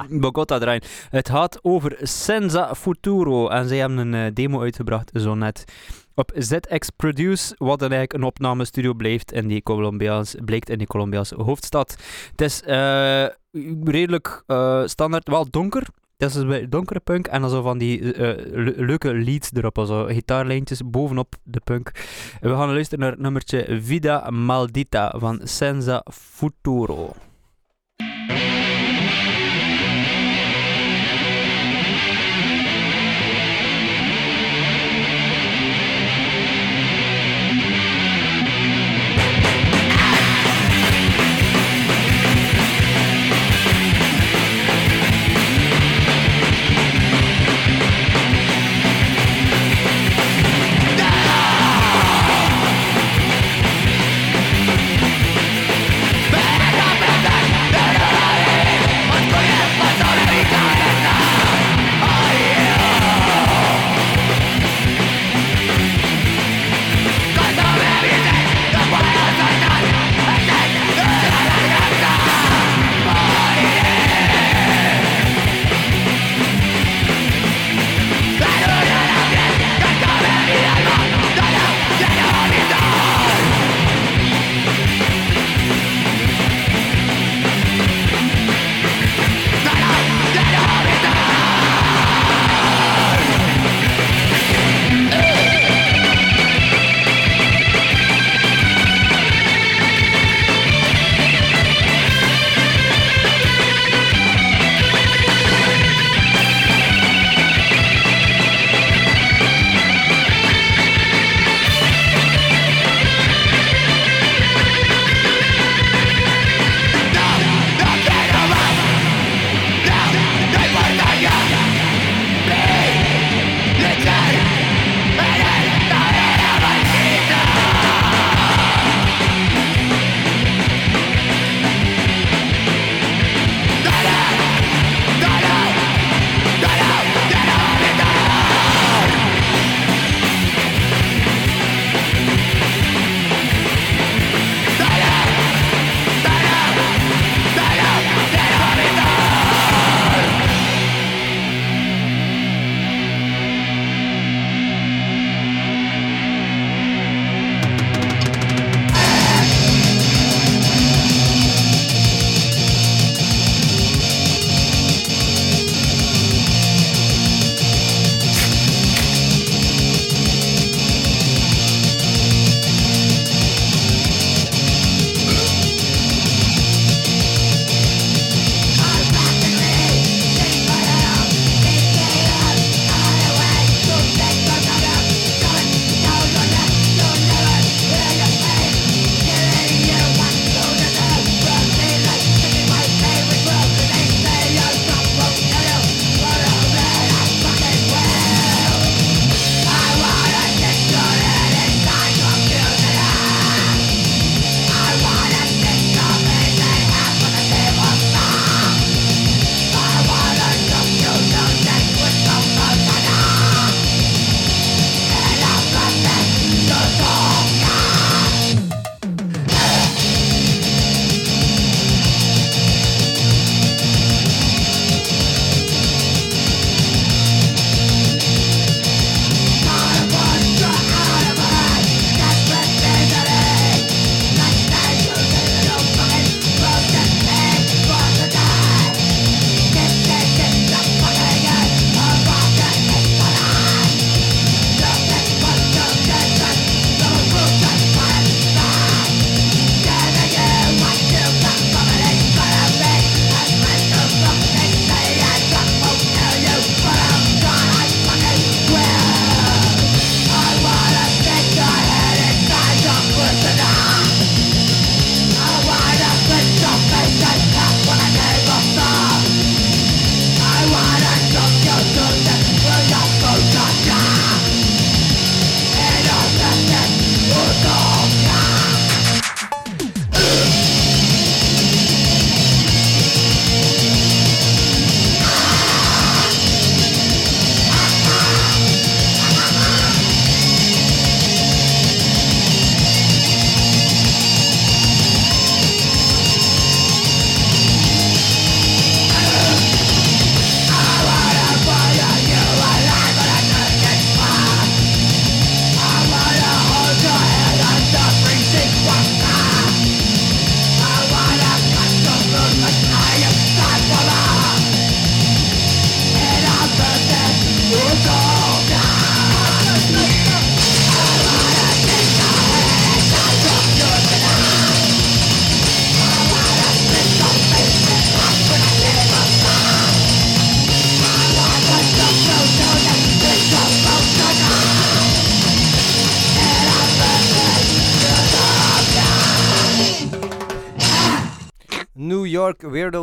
Bogotá. 0.10 0.60
draaien. 0.60 0.84
Het 1.10 1.30
gaat 1.30 1.60
over 1.62 1.98
Senza 2.02 2.76
Futuro. 2.76 3.48
En 3.48 3.68
zij 3.68 3.78
hebben 3.78 3.98
een 3.98 4.14
eh, 4.14 4.34
demo 4.34 4.62
uitgebracht, 4.62 5.12
zo 5.14 5.36
net. 5.36 5.64
Op 6.16 6.32
ZX 6.36 6.90
Produce, 6.96 7.56
wat 7.58 7.80
dan 7.80 7.90
eigenlijk 7.92 8.14
een 8.14 8.28
opnamestudio 8.28 8.94
blijft 8.94 9.32
in 9.32 9.48
die 9.48 9.64
Colombiaans, 9.64 10.36
blijkt 10.46 10.70
in 10.70 10.78
die 10.78 10.88
Colombiaanse 10.88 11.36
hoofdstad. 11.36 11.98
Het 12.32 12.42
is 12.42 12.62
redelijk 13.84 14.44
standaard, 14.86 15.28
wel 15.28 15.50
donker. 15.50 15.88
Het 16.20 16.30
is 16.30 16.36
dus 16.36 16.46
bij 16.46 16.70
donkere 16.70 17.00
punk 17.00 17.28
en 17.28 17.42
dan 17.42 17.50
zo 17.50 17.62
van 17.62 17.78
die 17.78 18.14
eh, 18.14 18.46
le- 18.52 18.74
leuke 18.86 19.14
leads 19.14 19.50
erop, 19.54 19.84
zo 19.88 20.06
gitaarlijntjes 20.06 20.82
bovenop 20.90 21.36
de 21.44 21.60
punk. 21.64 21.92
We 22.42 22.50
gaan 22.50 22.74
luisteren 22.74 23.00
naar 23.00 23.12
het 23.12 23.20
nummertje 23.20 23.82
Vida 23.82 24.30
Maldita 24.30 25.14
van 25.18 25.40
Senza 25.44 26.06
Futuro. 26.12 27.14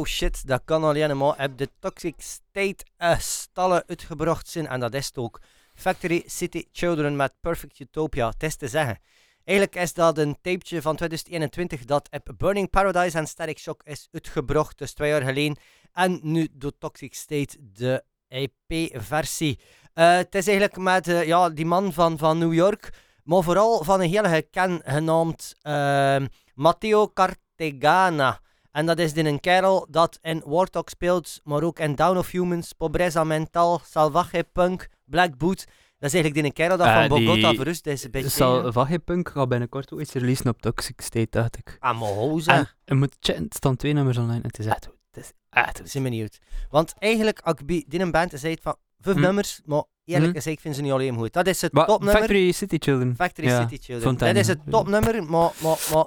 Shit, 0.06 0.46
dat 0.46 0.62
kan 0.64 0.84
alleen 0.84 1.16
maar 1.16 1.44
op 1.44 1.58
de 1.58 1.70
Toxic 1.78 2.14
State 2.18 2.84
eh, 2.96 3.18
stallen 3.18 3.84
uitgebracht 3.86 4.48
zijn. 4.48 4.66
En 4.66 4.80
dat 4.80 4.94
is 4.94 5.06
het 5.06 5.18
ook. 5.18 5.40
Factory 5.74 6.22
City 6.26 6.64
Children 6.72 7.16
met 7.16 7.32
Perfect 7.40 7.80
Utopia. 7.80 8.28
Het 8.28 8.42
is 8.42 8.56
te 8.56 8.68
zeggen. 8.68 8.98
Eigenlijk 9.44 9.78
is 9.78 9.92
dat 9.92 10.18
een 10.18 10.38
tapeje 10.40 10.82
van 10.82 10.96
2021 10.96 11.84
dat 11.84 12.08
op 12.10 12.34
Burning 12.36 12.70
Paradise 12.70 13.18
en 13.18 13.26
Static 13.26 13.58
Shock 13.58 13.82
is 13.84 14.08
uitgebracht. 14.12 14.78
Dus 14.78 14.92
twee 14.92 15.10
jaar 15.10 15.22
geleden. 15.22 15.56
En 15.92 16.20
nu 16.22 16.48
door 16.52 16.72
Toxic 16.78 17.14
State 17.14 17.56
de 17.60 18.04
EP-versie. 18.28 19.60
Eh, 19.92 20.16
het 20.16 20.34
is 20.34 20.46
eigenlijk 20.46 20.78
met 20.78 21.08
eh, 21.08 21.26
ja, 21.26 21.50
die 21.50 21.66
man 21.66 21.92
van, 21.92 22.18
van 22.18 22.38
New 22.38 22.54
York. 22.54 22.92
Maar 23.24 23.42
vooral 23.42 23.84
van 23.84 24.00
een 24.00 24.10
hele 24.10 24.28
geken 24.28 24.80
genaamd 24.84 25.54
eh, 25.62 26.16
Matteo 26.54 27.08
Cartegana. 27.08 28.40
En 28.76 28.86
dat 28.86 28.98
is 28.98 29.12
in 29.12 29.26
een 29.26 29.40
kerel 29.40 29.86
dat 29.90 30.18
in 30.22 30.42
Warthog 30.46 30.88
speelt, 30.90 31.40
maar 31.44 31.62
ook 31.62 31.78
in 31.78 31.94
Down 31.94 32.16
of 32.18 32.30
Humans, 32.30 32.72
Pobreza 32.72 33.24
Mental, 33.24 33.80
Salvaje 33.84 34.46
Punk, 34.52 34.88
Black 35.04 35.36
Boot. 35.36 35.64
Dat 35.98 36.12
is 36.12 36.14
eigenlijk 36.14 36.34
die 36.34 36.44
een 36.44 36.52
kerel 36.52 36.76
dat 36.76 36.86
Eh, 36.86 36.96
van 36.96 37.08
Bogota 37.24 37.54
verrust 37.54 37.86
is. 37.86 38.04
Een 38.04 38.10
beetje, 38.10 38.28
Zal 38.28 38.72
Vagipunk 38.72 39.28
gaat 39.28 39.48
binnenkort 39.48 39.92
ook 39.92 40.00
iets 40.00 40.12
releasen 40.12 40.48
op 40.48 40.62
Toxic 40.62 41.00
State, 41.00 41.26
dacht 41.30 41.56
ik. 41.56 41.76
Ah, 41.80 42.00
maar 42.00 42.08
hoe 42.08 42.42
ze? 42.42 42.66
En 42.84 42.98
moet 42.98 43.16
het 43.20 43.54
staan 43.54 43.76
twee 43.76 43.92
nummers 43.92 44.16
online. 44.18 44.40
Het 44.42 44.58
is 44.58 44.66
echt 44.66 44.86
goed. 44.86 44.96
Het 45.10 45.24
is 45.24 45.32
echt 45.50 45.78
goed. 45.78 45.90
zijn 45.90 46.02
benieuwd. 46.02 46.38
Want 46.70 46.94
eigenlijk, 46.98 47.40
als 47.40 47.54
ik 47.58 47.66
bij 47.66 47.84
die 47.88 48.10
band 48.10 48.32
zei 48.34 48.56
van 48.62 48.76
vijf 49.00 49.16
Hm. 49.16 49.22
nummers, 49.22 49.60
maar 49.64 49.84
eerlijk 50.04 50.30
Hm. 50.30 50.36
gezegd 50.36 50.60
vind 50.60 50.74
ze 50.74 50.82
niet 50.82 50.92
alleen 50.92 51.16
goed. 51.16 51.32
Dat 51.32 51.46
is 51.46 51.60
het 51.60 51.72
Maar 51.72 51.86
topnummer. 51.86 52.18
Factory 52.18 52.52
City 52.52 52.76
Children. 52.78 53.14
Factory 53.16 53.48
Ja, 53.48 53.60
City 53.68 53.82
Children. 53.84 54.16
Dat 54.16 54.34
is 54.36 54.46
het 54.46 54.58
topnummer, 54.70 55.14
maar, 55.24 55.50
maar, 55.62 55.78
maar 55.92 56.04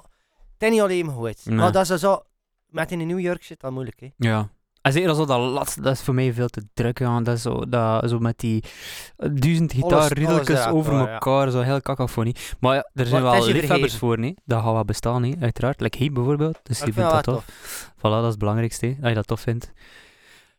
het 0.52 0.62
is 0.62 0.70
niet 0.70 0.80
alleen 0.80 1.08
goed. 1.10 1.44
Nee. 1.44 1.56
Maar 1.56 1.72
dat 1.72 1.90
is 1.90 2.00
zo, 2.00 2.22
met 2.70 2.90
in 2.90 3.06
New 3.06 3.20
York 3.20 3.42
shit, 3.42 3.60
dat 3.60 3.70
moeilijk 3.72 4.00
hè. 4.00 4.08
Ja. 4.16 4.48
En 4.82 4.92
zeker 4.92 5.14
zo 5.14 5.24
dat 5.24 5.38
laatste, 5.38 5.80
dat 5.80 5.92
is 5.92 6.02
voor 6.02 6.14
mij 6.14 6.32
veel 6.32 6.48
te 6.48 6.62
druk. 6.74 6.98
Ja. 6.98 7.20
Dat 7.20 7.36
is 7.36 7.42
zo, 7.42 7.68
dat, 7.68 8.08
zo 8.10 8.18
met 8.18 8.38
die 8.38 8.64
eh, 9.16 9.28
duizend 9.32 9.72
gitaarriedeltjes 9.72 10.66
over 10.66 11.08
elkaar, 11.08 11.44
ja. 11.44 11.50
zo 11.50 11.60
heel 11.60 11.80
cacophonie. 11.80 12.36
Maar 12.60 12.74
ja, 12.74 12.90
er 12.94 13.06
zijn 13.06 13.22
Maar 13.22 13.32
wel 13.32 13.46
liefhebbers 13.46 13.96
voor, 13.96 14.18
nee. 14.18 14.34
dat 14.44 14.62
gaat 14.62 14.72
wel 14.72 14.84
bestaan, 14.84 15.20
nee, 15.20 15.36
uiteraard. 15.40 15.80
Like 15.80 15.98
hij 15.98 16.10
bijvoorbeeld, 16.12 16.60
dus 16.62 16.78
Ik 16.78 16.84
die 16.84 16.92
vind 16.92 17.06
vindt 17.06 17.24
dat 17.24 17.26
wel 17.26 17.34
tof. 17.34 17.92
Voilà, 17.96 18.00
dat 18.00 18.22
is 18.22 18.28
het 18.28 18.38
belangrijkste, 18.38 18.86
hè, 18.86 18.96
dat 19.00 19.08
je 19.08 19.14
dat 19.14 19.26
tof 19.26 19.40
vindt. 19.40 19.72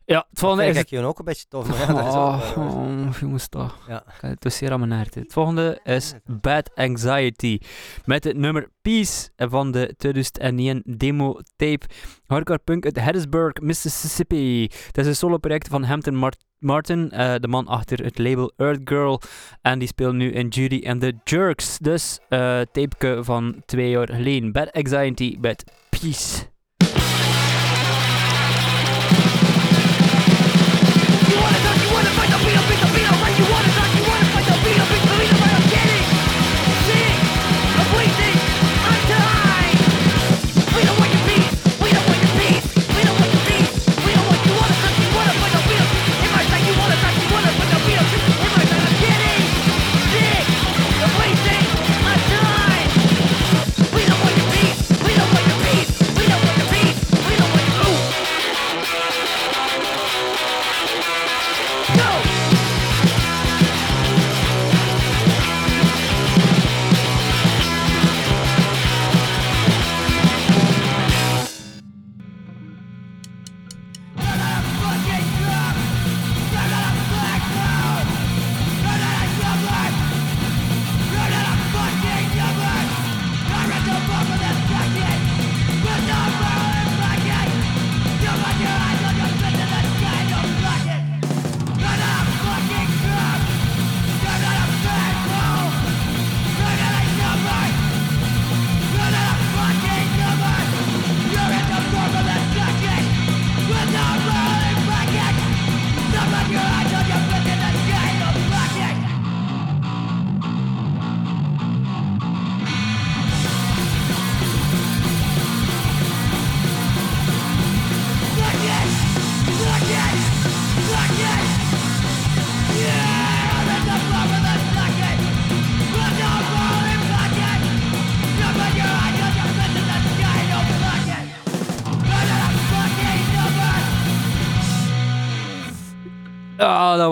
Ja, 0.05 0.25
het 0.29 0.39
volgende 0.39 0.65
is... 0.65 0.77
ik 0.77 0.89
je 0.89 0.99
ook 0.99 1.19
een 1.19 1.25
beetje 1.25 1.45
tof. 1.49 1.67
Maar 1.67 1.77
ja, 1.79 1.85
dat 1.93 2.05
is 2.07 2.13
ook 2.13 2.15
Oh, 2.15 2.55
wel 2.55 2.75
waar. 2.75 3.07
oh, 3.07 3.17
jongens 3.19 3.47
toch. 3.47 3.77
Ja. 3.87 4.03
Het 4.21 4.45
is 4.45 4.57
zeer 4.57 4.71
aan 4.71 4.79
mijn 4.79 4.91
hart. 4.91 5.15
Het 5.15 5.33
volgende 5.33 5.79
is 5.83 6.13
Bad 6.25 6.71
Anxiety. 6.75 7.59
Met 8.05 8.23
het 8.23 8.37
nummer 8.37 8.67
Peace 8.81 9.29
van 9.35 9.71
de 9.71 9.93
2001 9.97 10.81
demo 10.85 11.39
tape. 11.55 11.85
Hardcore 12.25 12.59
punk 12.63 12.85
uit 12.85 12.99
Harrisburg, 12.99 13.53
Mississippi. 13.61 14.61
Het 14.87 14.97
is 14.97 15.07
een 15.07 15.15
solo 15.15 15.37
project 15.37 15.67
van 15.67 15.83
Hampton 15.83 16.15
Mar- 16.15 16.33
Martin, 16.59 17.11
eh, 17.11 17.33
de 17.39 17.47
man 17.47 17.67
achter 17.67 18.03
het 18.03 18.17
label 18.17 18.53
Earth 18.57 18.81
Girl. 18.83 19.21
En 19.61 19.79
die 19.79 19.87
speelt 19.87 20.13
nu 20.15 20.31
in 20.31 20.47
Judy 20.47 20.87
and 20.87 21.01
the 21.01 21.13
Jerks. 21.23 21.77
Dus 21.77 22.19
eh 22.29 22.59
tapeke 22.71 23.19
van 23.23 23.61
twee 23.65 23.89
jaar 23.89 24.09
geleden. 24.13 24.51
Bad 24.51 24.71
Anxiety 24.71 25.37
met 25.41 25.63
Peace. 25.89 26.49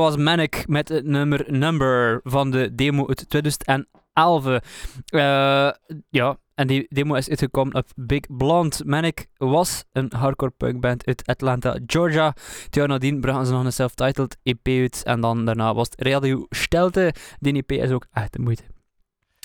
Was 0.09 0.23
Manic 0.23 0.67
met 0.67 0.89
het 0.89 1.05
nummer 1.05 1.45
Number 1.47 2.19
van 2.23 2.51
de 2.51 2.75
demo 2.75 3.07
uit 3.07 3.29
2011. 3.29 4.45
Eh, 5.05 5.71
ja, 6.09 6.37
en 6.55 6.67
die 6.67 6.85
demo 6.89 7.15
is 7.15 7.29
uitgekomen 7.29 7.75
op 7.75 7.87
Big 7.95 8.21
Blonde. 8.37 8.75
Manic 8.85 9.27
was 9.37 9.83
een 9.91 10.11
hardcore 10.15 10.51
punkband 10.57 11.05
uit 11.05 11.25
Atlanta, 11.25 11.79
Georgia. 11.85 12.33
Het 12.63 12.75
jaar 12.75 12.87
nadien 12.87 13.21
brachten 13.21 13.45
ze 13.45 13.53
nog 13.53 13.65
een 13.65 13.73
self-titled 13.73 14.37
EP 14.43 14.67
uit. 14.67 15.03
En 15.03 15.21
dan 15.21 15.45
daarna 15.45 15.73
was 15.73 15.87
het 15.89 16.01
Radio 16.07 16.45
Stelte. 16.49 17.13
Die 17.39 17.53
EP 17.53 17.71
is 17.71 17.91
ook 17.91 18.07
echt 18.11 18.33
de 18.33 18.39
moeite. 18.39 18.78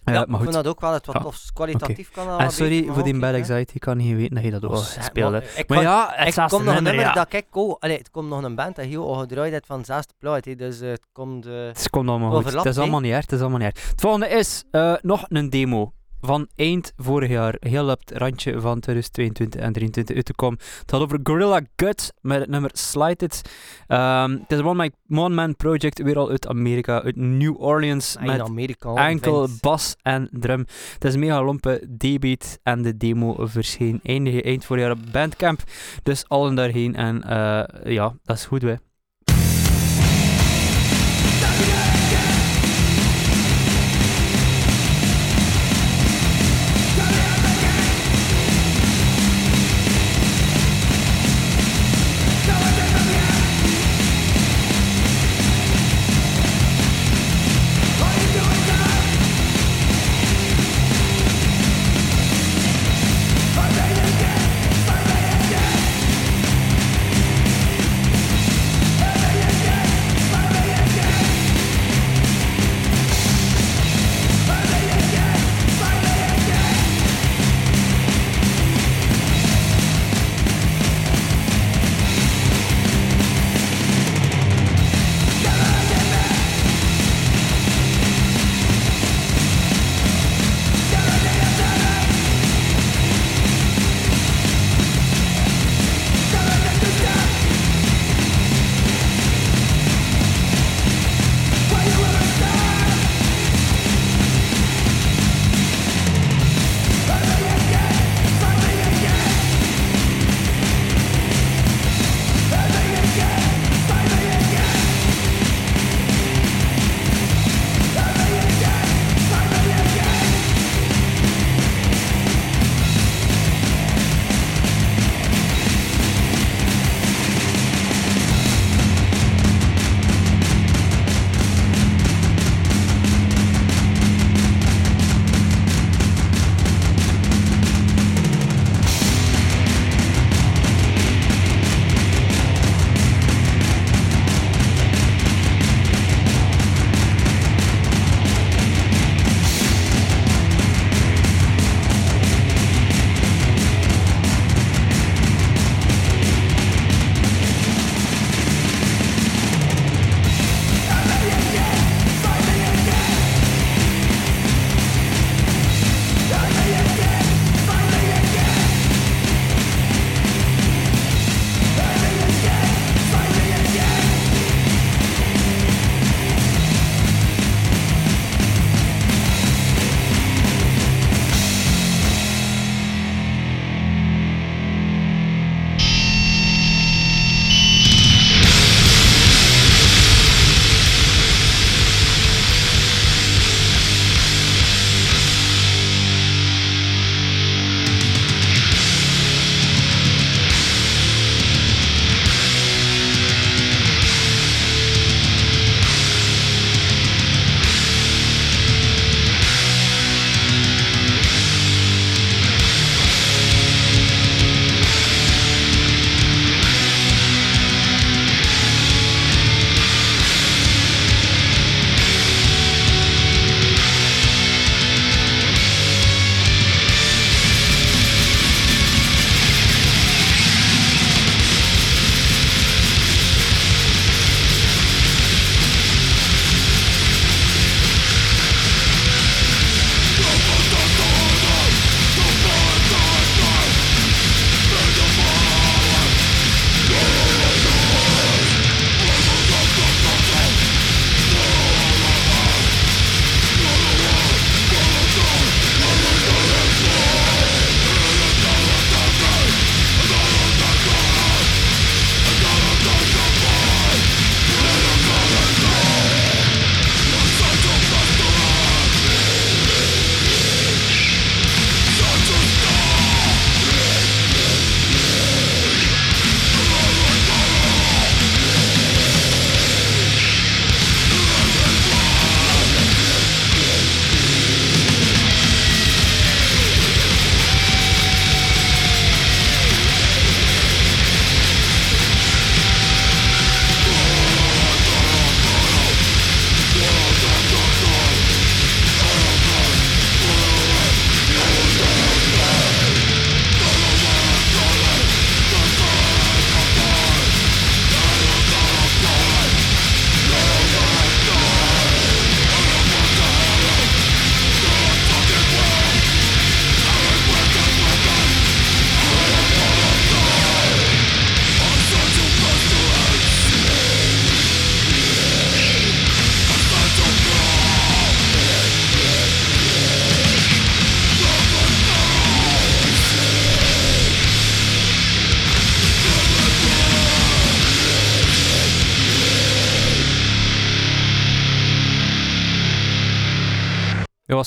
Ja, 0.05 0.13
Eh, 0.15 0.21
ik 0.21 0.27
maar 0.27 0.41
vind 0.41 0.55
goed. 0.55 0.65
dat 0.65 0.67
ook 0.73 0.81
wel 0.81 0.93
het 0.93 1.07
wat 1.07 1.21
tof. 1.23 1.41
Kwalitatief 1.55 2.11
kan 2.11 2.25
dat 2.27 2.35
En 2.35 2.41
wel 2.41 2.51
sorry 2.51 2.79
beter, 2.81 2.95
voor 2.95 3.03
die 3.03 3.15
ook, 3.15 3.21
bad 3.21 3.35
anxiety. 3.35 3.75
Ik 3.75 3.81
kan 3.81 3.97
niet 3.97 4.17
weten 4.17 4.35
dat 4.35 4.45
je 4.45 4.51
dat 4.51 4.65
ook 4.65 4.71
Oh, 4.71 4.77
zeg, 4.77 4.95
gespeeld 4.95 5.33
maar. 5.33 5.43
Ik 5.57 5.69
ja, 5.75 6.13
het 6.15 6.29
Ik 6.29 6.37
laatste 6.37 6.57
kom 6.57 6.67
nog 6.67 6.77
een 6.77 6.83
nummer, 6.83 7.15
dat 7.15 7.33
ik 7.33 7.47
ook... 7.51 7.77
Allee, 7.83 7.99
het 7.99 8.11
komt 8.11 8.29
nog 8.29 8.43
een 8.43 8.55
band 8.55 8.77
dat 8.77 8.85
heel 8.85 9.07
al 9.07 9.15
gedraaid 9.21 9.53
heeft 9.53 9.67
van 9.67 9.85
zesde 9.85 10.13
plaat. 10.19 10.59
Dus 10.59 10.81
eh, 10.81 10.91
het 10.91 11.07
komt... 11.13 11.47
eh, 11.47 11.53
Het 11.67 11.91
komt 11.91 12.09
allemaal 12.09 12.43
goed. 12.43 12.53
Het 12.53 12.65
is 12.65 12.79
allemaal 12.79 13.01
niet 13.01 13.13
erg. 13.13 13.21
Het 13.23 13.33
is 13.33 13.41
allemaal 13.41 13.59
niet 13.59 13.75
erg. 13.77 13.91
Het 13.91 14.01
volgende 14.01 14.29
is 14.29 14.65
eh, 14.71 14.95
nog 15.03 15.25
een 15.29 15.51
demo 15.51 15.93
van 16.25 16.49
eind 16.57 16.93
vorig 16.97 17.31
jaar. 17.31 17.57
Heel 17.59 17.91
op 17.91 18.01
het 18.01 18.11
randje 18.19 18.61
van 18.61 18.81
2022 18.81 19.61
en 19.61 19.73
2023 19.73 20.17
uit 20.17 20.25
te 20.25 20.35
komen. 20.35 20.59
Het 20.59 20.91
gaat 20.91 21.01
over 21.01 21.21
Gorilla 21.23 21.61
Gut 21.77 22.13
met 22.21 22.41
het 22.41 22.49
nummer 22.49 22.71
Slide 22.73 23.25
It. 23.25 23.43
Ehm, 23.87 24.31
het 24.31 24.53
is 24.53 24.59
een 24.59 24.93
one-man 25.09 25.57
project 25.57 26.03
weer 26.03 26.19
al 26.19 26.31
uit 26.31 26.47
Amerika, 26.47 27.03
uit 27.03 27.17
New 27.17 27.61
Orleans. 27.61 28.17
in 28.17 28.27
met 28.27 28.41
Amerika. 28.41 29.09
enkel 29.09 29.49
bas 29.61 29.97
en 30.03 30.29
drum. 30.31 30.67
Het 30.95 31.05
is 31.05 31.15
een 31.15 31.21
mega 31.21 31.43
lompe 31.43 31.87
debuut 31.89 32.59
en 32.63 32.83
de 32.83 32.97
demo 32.97 33.37
verscheen 33.39 34.01
eindig 34.03 34.43
eind 34.43 34.65
vorig 34.65 34.83
jaar 34.83 34.93
op 34.93 35.13
Bandcamp. 35.13 35.63
Dus 36.03 36.29
allen 36.29 36.55
daarheen 36.55 36.95
en 36.95 37.23
eh, 37.23 37.93
ja, 37.93 38.15
dat 38.23 38.37
is 38.37 38.45
goed 38.45 38.63
hè. 38.63 38.75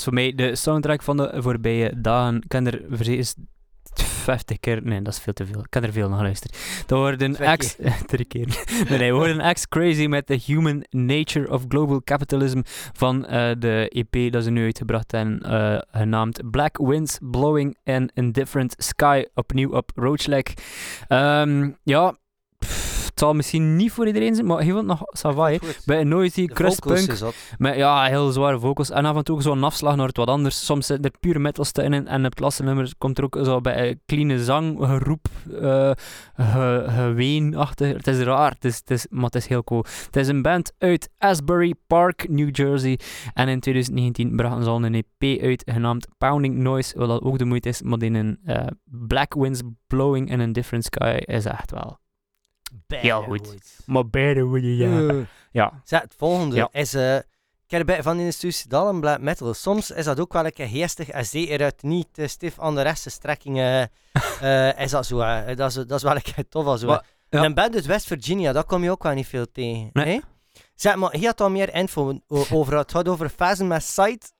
Voor 0.08 0.16
mij 0.16 0.36
de 0.36 0.55
soundtrack 0.55 1.01
van 1.01 1.18
de 1.18 1.34
voorbije 1.36 2.01
dagen. 2.01 2.36
Ik 2.36 2.47
kan 2.47 2.66
er 2.66 2.82
vrees 2.89 3.36
50 3.93 4.60
keer... 4.60 4.82
Nee, 4.84 5.01
dat 5.01 5.14
is 5.14 5.20
veel 5.20 5.34
te 5.34 5.45
veel. 5.45 5.60
Ik 5.60 5.70
kan 5.70 5.84
er 5.84 5.91
veel 5.91 6.10
naar 6.10 6.22
luisteren. 6.22 6.58
Dat 6.86 6.99
worden 6.99 7.34
Twee 7.34 7.58
X... 7.58 7.76
Drie 8.05 8.26
keer. 8.26 8.45
nee, 8.89 8.97
nee, 8.97 9.12
we 9.12 9.18
hoorden 9.18 9.53
X 9.53 9.68
Crazy 9.68 10.05
met 10.05 10.26
The 10.26 10.41
Human 10.45 10.86
Nature 10.89 11.51
of 11.51 11.66
Global 11.68 12.01
Capitalism 12.03 12.62
van 12.93 13.26
eh, 13.26 13.51
de 13.60 13.89
EP 13.89 14.32
dat 14.32 14.43
ze 14.43 14.49
nu 14.49 14.64
uitgebracht 14.64 15.14
en 15.14 15.39
eh, 15.41 15.78
genaamd 15.91 16.51
Black 16.51 16.78
Winds 16.78 17.18
Blowing 17.22 17.78
in 17.84 18.12
Indifferent 18.14 18.76
Sky. 18.78 19.24
Opnieuw 19.34 19.72
op 19.72 19.91
Roachleg. 19.95 20.43
Ehm, 21.08 21.72
ja, 21.84 22.18
het 23.18 23.26
zal 23.26 23.36
misschien 23.36 23.76
niet 23.76 23.91
voor 23.91 24.07
iedereen 24.07 24.36
zijn, 24.36 24.47
maar 24.47 24.61
heel 24.61 24.74
veel 24.74 24.84
nog 24.84 25.01
Savai. 25.05 25.59
Bij 25.86 26.01
een 26.01 26.07
noisy 26.07 26.45
crustpunk 26.45 27.18
met 27.57 27.76
ja, 27.76 28.05
heel 28.05 28.32
zware 28.32 28.59
vocals. 28.59 28.89
En 28.89 29.05
af 29.05 29.15
en 29.15 29.24
toe 29.24 29.36
ook 29.36 29.41
zo'n 29.41 29.63
afslag 29.63 29.95
naar 29.95 30.07
het 30.07 30.18
wat 30.18 30.28
anders. 30.28 30.65
Soms 30.65 30.86
zit 30.86 31.05
er 31.05 31.11
pure 31.20 31.39
metalste 31.39 31.84
in. 31.84 32.07
En 32.07 32.26
op 32.26 32.38
het 32.38 32.59
nummer 32.63 32.93
komt 32.97 33.18
er 33.18 33.24
ook 33.24 33.39
zo 33.43 33.61
bij 33.61 33.89
een 33.89 34.01
clean 34.05 34.39
zang, 34.39 34.78
geroep, 34.80 35.28
eh 35.61 35.91
ge, 36.36 36.86
geween 36.88 37.55
achter. 37.55 37.95
Het 37.95 38.07
is 38.07 38.20
raar, 38.20 38.51
het 38.51 38.65
is, 38.65 38.78
het 38.78 38.91
is, 38.91 39.07
maar 39.09 39.26
het 39.26 39.36
is 39.36 39.47
heel 39.47 39.63
cool. 39.63 39.86
Het 40.05 40.15
is 40.15 40.28
een 40.28 40.41
band 40.41 40.74
uit 40.78 41.09
Asbury 41.18 41.74
Park, 41.88 42.30
New 42.30 42.55
Jersey. 42.55 42.99
En 43.34 43.47
in 43.47 43.59
2019 43.59 44.36
brachten 44.36 44.63
ze 44.63 44.70
al 44.70 44.84
een 44.84 45.03
EP 45.20 45.41
uit, 45.41 45.63
genaamd 45.65 46.07
Pounding 46.18 46.55
Noise. 46.55 46.97
Wat 46.97 47.07
dat 47.07 47.22
ook 47.22 47.38
de 47.38 47.45
moeite 47.45 47.70
is, 47.70 47.82
maar 47.82 48.01
in 48.01 48.15
een 48.15 48.39
eh, 48.43 48.68
Black 48.84 49.34
Winds 49.34 49.61
Blowing 49.88 50.32
in 50.32 50.39
a 50.39 50.47
Different 50.47 50.84
Sky 50.84 51.18
is 51.26 51.45
echt 51.45 51.72
wel. 51.72 51.99
Heel 52.88 53.22
goed. 53.24 53.64
Maar 53.86 54.08
beide 54.10 54.50
je 54.62 54.76
ja. 54.76 55.08
Eh. 55.14 55.16
Ja, 55.52 55.82
Zeg, 55.84 56.02
het 56.02 56.14
volgende 56.18 56.56
Ja. 56.56 56.70
is... 56.72 56.94
eh 56.94 57.18
ik 57.70 57.78
heb 57.78 57.86
bij 57.86 58.04
van 58.04 58.20
in 58.20 58.26
de 58.26 58.32
suicidal 58.32 58.90
en 58.90 59.00
black 59.00 59.20
metal. 59.20 59.54
Soms 59.54 59.92
is 59.92 60.06
dat 60.06 60.20
ook 60.20 60.34
wel 60.34 60.46
een 60.46 60.54
keer 60.54 60.68
geestig 60.68 61.10
en 61.10 61.26
zeker 61.26 61.62
uit 61.64 61.84
niet 61.84 62.08
te 62.12 62.28
stif 62.28 62.60
aan 62.60 62.76
de 62.76 62.82
rechtse 62.82 63.10
strekkingen 63.10 63.90
eh, 64.42 64.80
is 64.80 64.92
dat 64.92 65.06
zo. 65.06 65.20
eh, 65.20 65.56
dat, 65.56 65.70
is, 65.70 65.74
dat 65.76 65.92
is 65.92 66.04
wel 66.04 66.16
een 66.16 66.22
keer 66.22 66.48
tof. 66.50 66.66
al 66.66 66.78
Zo, 66.78 66.88
Maar, 66.88 67.06
ja. 67.30 67.40
En 67.40 67.44
een 67.46 67.54
band 67.54 67.76
uit 67.76 67.86
West 67.86 68.08
Virginia, 68.08 68.52
dat 68.52 68.66
kom 68.66 68.84
je 68.84 68.92
ook 68.92 69.04
wel 69.04 69.14
niet 69.14 69.28
veel 69.28 69.52
tegen. 69.52 69.90
Nee. 69.94 70.14
hè? 70.14 70.20
Zeg, 70.76 70.96
maar 70.96 71.16
hier 71.16 71.26
had 71.28 71.42
al 71.42 71.50
meer 71.50 71.74
info 71.74 72.20
over. 72.28 72.78
Het 72.78 72.92
gaat 72.92 73.08
over 73.08 73.30
Phasen 73.30 73.68
met 73.68 73.84
Sight 73.84 74.34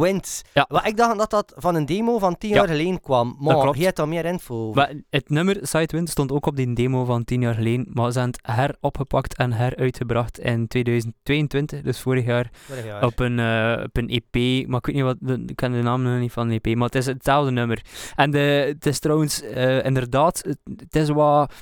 Winds. 0.00 0.42
Ja. 0.54 0.64
Wat 0.68 0.86
ik 0.86 0.96
dacht 0.96 1.18
dat 1.18 1.30
dat 1.30 1.52
van 1.56 1.74
een 1.74 1.86
demo 1.86 2.18
van 2.18 2.38
tien 2.38 2.50
Ja. 2.50 2.56
jaar 2.56 2.68
geleden 2.68 3.00
kwam. 3.00 3.36
Maar 3.38 3.74
hier 3.74 3.84
had 3.86 3.98
al 3.98 4.06
meer 4.06 4.24
info 4.24 4.54
over. 4.68 4.74
Maar 4.76 4.92
het 5.10 5.28
nummer 5.30 5.58
Sidewind 5.62 6.08
stond 6.08 6.32
ook 6.32 6.46
op 6.46 6.56
die 6.56 6.72
demo 6.74 7.04
van 7.04 7.24
10 7.24 7.40
jaar 7.40 7.54
geleden, 7.54 7.86
maar 7.92 8.12
ze 8.12 8.18
hebben 8.18 8.38
het 8.42 8.56
heropgepakt 8.56 9.36
en 9.36 9.52
heruitgebracht 9.52 10.38
in 10.38 10.66
2022, 10.68 11.82
dus 11.82 12.00
vorig 12.00 12.24
jaar, 12.24 12.50
Vorig 12.52 12.84
jaar. 12.84 13.04
op 13.04 13.18
een, 13.18 13.38
eh, 13.38 13.82
op 13.84 13.96
een 13.96 14.08
EP. 14.08 14.66
Maar 14.68 14.78
ik 14.78 14.86
weet 14.86 14.94
niet 14.94 15.04
wat, 15.04 15.16
de, 15.20 15.42
ik 15.46 15.56
ken 15.56 15.72
de 15.72 15.82
naam 15.82 16.02
nog 16.02 16.18
niet 16.18 16.32
van 16.32 16.48
de 16.48 16.54
EP, 16.62 16.74
maar 16.76 16.86
het 16.86 16.94
is 16.94 17.06
hetzelfde 17.06 17.50
nummer. 17.50 17.82
En 18.16 18.30
de, 18.30 18.38
het 18.38 18.86
is 18.86 18.98
trouwens 18.98 19.42
eh, 19.42 19.84
inderdaad, 19.84 20.42
het, 20.46 20.58
het 20.76 20.96
is 20.96 21.08
wat 21.08 21.52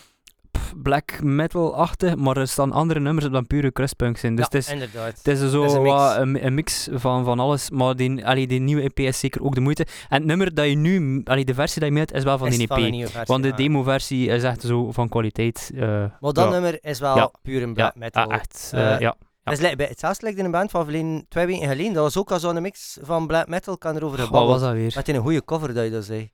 black 0.82 1.22
metal-achtig, 1.22 2.16
maar 2.16 2.36
er 2.36 2.48
staan 2.48 2.72
andere 2.72 3.01
nummers 3.01 3.26
op 3.26 3.32
dan 3.32 3.46
pure 3.46 3.72
crustpunk 3.72 4.16
zijn. 4.16 4.34
Dus 4.36 4.46
ja, 4.51 4.57
het 4.59 4.66
is 4.66 4.72
inderdaad. 4.72 5.16
het 5.22 5.26
is 5.26 5.51
zo 5.51 5.62
is 5.64 5.72
een 5.72 5.82
mix. 5.82 5.94
wat 5.94 6.16
een, 6.16 6.46
een 6.46 6.55
mix 6.55 6.88
van, 6.92 7.24
van 7.24 7.38
alles, 7.40 7.70
maar 7.70 7.96
die, 7.96 8.26
allee, 8.26 8.46
die 8.46 8.61
nieuwe 8.61 8.82
EP 8.82 8.98
is 8.98 9.18
zeker 9.18 9.42
ook 9.42 9.55
de 9.55 9.61
moeite. 9.61 9.86
En 10.09 10.16
het 10.16 10.24
nummer 10.24 10.55
dat 10.55 10.66
je 10.68 10.74
nu, 10.74 11.20
allee, 11.24 11.44
de 11.44 11.55
versie 11.55 11.80
dat 11.80 11.90
je 11.92 11.98
hebt, 11.98 12.12
is 12.12 12.24
wel 12.24 12.38
van 12.38 12.46
Is 12.48 12.57
die 12.59 12.68
EP. 12.68 12.76
nieuwe 12.90 13.09
versie, 13.11 13.24
Want 13.26 13.42
de 13.42 13.48
ja. 13.48 13.57
demo-versie 13.57 14.28
is 14.28 14.42
echt 14.42 14.61
zo 14.61 14.92
van 14.92 15.09
kwaliteit. 15.09 15.70
eh, 15.74 15.80
Maar 15.88 16.11
dat 16.20 16.36
ja, 16.36 16.48
nummer 16.51 16.78
is 16.84 16.98
wel 16.98 17.16
Ja. 17.16 17.30
puur 17.42 17.62
een 17.62 17.74
black 17.74 17.92
ja, 17.94 17.98
metal. 18.01 18.30
echt. 18.30 18.70
Eh, 18.74 18.98
ja. 18.98 19.16
Li- 19.44 19.76
bij- 19.76 19.86
hetzelfde 19.86 20.22
lijkt 20.22 20.38
in 20.38 20.44
een 20.44 20.51
band 20.51 20.70
van 20.70 20.84
verleden, 20.84 21.26
twee 21.28 21.46
weken 21.46 21.68
geleden. 21.68 21.92
Dat 21.92 22.03
was 22.03 22.16
ook 22.18 22.30
al 22.32 22.38
zo'n 22.40 22.62
mix 22.62 22.98
van 23.03 23.26
black 23.26 23.48
metal. 23.48 23.78
Kan 23.78 23.96
erover 23.96 24.16
Wat 24.18 24.26
gebabbeld. 24.26 24.53
was 24.53 24.61
dat 24.68 24.72
weer? 24.72 24.92
Met 24.94 25.09
in 25.09 25.14
een 25.14 25.20
goede 25.22 25.44
cover 25.44 25.74
dat 25.74 25.84
je 25.84 25.90
dat 25.90 26.05
zei. 26.05 26.30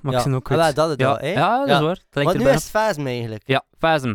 Maar 0.00 0.12
ja. 0.12 0.18
ik 0.18 0.24
zie 0.24 0.34
ook 0.34 0.50
Ah, 0.50 0.64
goed. 0.66 0.74
dat 0.76 0.90
is 0.90 0.96
ja, 0.96 1.18
ja, 1.22 1.58
dat 1.58 1.68
Ja. 1.68 1.74
is 1.74 1.80
waar. 1.80 1.98
Dat 2.10 2.24
Want 2.24 2.36
nu 2.36 2.42
erbij 2.42 2.54
is 2.54 2.62
het 2.62 2.70
Phasm 2.70 3.06
eigenlijk. 3.06 3.42
Ja, 3.46 3.62
Phasm. 3.78 4.14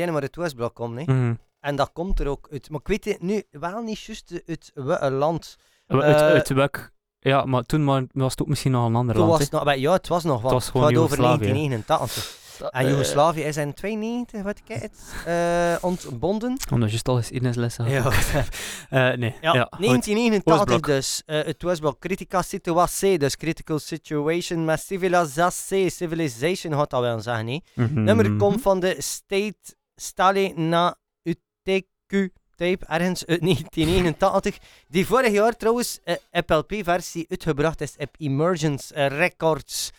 Alleen 0.00 0.12
maar 0.12 0.22
uit 0.22 0.34
het 0.34 0.44
Westblok 0.44 0.74
komen. 0.74 0.98
Hè. 1.06 1.12
Mhm. 1.12 1.34
En 1.60 1.76
dat 1.76 1.90
komt 1.92 2.20
er 2.20 2.26
ook 2.28 2.48
uit. 2.52 2.70
Maar 2.70 2.80
ik 2.80 2.86
weet 2.88 3.04
het 3.04 3.22
nu 3.22 3.42
wel 3.50 3.82
niet 3.82 4.00
juist 4.00 4.42
uit 4.46 4.70
welk 4.74 5.10
land. 5.12 5.56
Uit, 5.86 6.02
Eh, 6.02 6.20
uit 6.20 6.48
welk 6.48 6.90
Ja, 7.20 7.44
maar 7.44 7.62
toen 7.62 7.84
maar, 7.84 8.04
was 8.12 8.30
het 8.30 8.40
ook 8.42 8.48
misschien 8.48 8.72
nog 8.72 8.86
een 8.86 8.94
ander 8.96 9.14
Toen 9.14 9.26
land. 9.26 9.38
was 9.50 9.64
nog, 9.64 9.74
ja, 9.74 9.92
het 9.92 10.08
was 10.08 10.24
nog, 10.24 10.42
was 10.42 10.52
het 10.64 10.64
gewoon 10.72 10.86
gaat 10.88 10.96
over 10.96 11.16
Joegoslavië, 11.16 11.46
hè. 11.46 11.52
1989. 11.52 12.24
hè. 12.58 12.70
En 12.70 12.88
Joegoslavië 12.88 13.40
is 13.42 13.56
in 13.56 13.74
92, 13.74 14.42
wat 14.42 14.58
ik 14.64 14.80
het, 14.80 15.14
eh 15.26 15.74
ontbonden. 15.80 16.56
Omdat 16.72 16.92
je 16.92 17.00
al 17.02 17.16
eens 17.16 17.30
in 17.30 17.54
lessen 17.54 17.84
had. 18.02 18.22
Ja, 18.32 18.44
Eh, 19.10 19.18
nee. 19.18 19.34
ja, 19.40 19.54
Ja, 19.54 19.66
goed. 19.70 19.78
1989 19.78 20.52
Oostblok. 20.54 20.86
dus. 20.86 21.22
Eh, 21.26 21.44
het 21.44 21.62
was 21.62 21.78
wel 21.78 21.98
critica 21.98 22.42
situatie, 22.42 23.18
dus 23.18 23.36
critical 23.36 23.78
situation 23.78 24.76
civilisatie. 24.78 25.90
Civilization 25.90 26.72
had 26.72 26.90
dat 26.90 27.00
wel 27.00 27.20
zeggen, 27.20 27.44
nee. 27.44 27.62
Mhm. 27.74 28.02
Nummer 28.04 28.36
komt 28.36 28.60
van 28.62 28.80
de 28.80 28.94
State 28.98 29.76
Stale 30.00 30.52
na 30.56 30.96
UTQ 31.22 32.28
tape 32.56 32.86
ergens 32.86 33.26
uit 33.26 33.40
1989. 33.40 34.58
Die 34.88 35.06
vorig 35.06 35.32
jaar 35.32 35.56
trouwens 35.56 35.98
eh, 36.04 36.14
op 36.30 36.50
LP-versie 36.50 37.26
uitgebracht 37.28 37.80
is 37.80 37.94
op 37.98 38.14
Emergence 38.18 38.94
eh, 38.94 39.06
Records. 39.06 39.90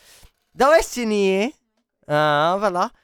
Dat 0.51 0.75
wist 0.75 0.95
je 0.95 1.05
niet, 1.05 1.53
hè? 2.05 2.13
Ah, 2.15 2.63
voilà. 2.63 2.95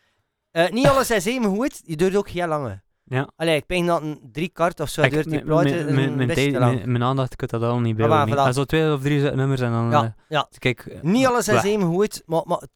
Eh, 0.51 0.69
niet 0.69 0.87
alles 0.87 1.11
is 1.11 1.25
even 1.25 1.55
goed, 1.55 1.81
je 1.85 1.95
duurt 1.95 2.15
ook 2.15 2.29
heel 2.29 2.47
lang. 2.47 2.83
Ja. 3.03 3.29
Allee, 3.35 3.55
ik 3.55 3.67
denk 3.67 3.87
dat 3.87 4.01
een 4.01 4.19
drie 4.31 4.49
kwart 4.49 4.79
of 4.79 4.89
zo 4.89 5.01
Ik- 5.01 5.11
duurt 5.11 5.29
die 5.29 5.43
plaatje 5.43 5.83
mijn- 5.83 6.19
een 6.19 6.91
mijn- 6.91 7.03
aandacht, 7.03 7.31
ik 7.31 7.37
kan 7.47 7.59
dat 7.59 7.69
al 7.71 7.79
niet 7.79 7.95
bij. 7.95 8.07
Ah, 8.09 8.49
voilà. 8.49 8.53
zo 8.53 8.63
twee 8.63 8.93
of 8.93 9.01
drie 9.01 9.21
nummers 9.21 9.61
en 9.61 9.71
dan... 9.71 9.89
Ja, 9.89 10.03
eh, 10.03 10.09
ja. 10.29 10.47
kijk, 10.59 10.85
eh, 10.85 11.01
Niet 11.01 11.25
alles 11.25 11.47
is 11.47 11.63
even 11.63 11.87
goed, 11.87 12.21
maar, 12.25 12.41
maar 12.45 12.57
het 12.59 12.69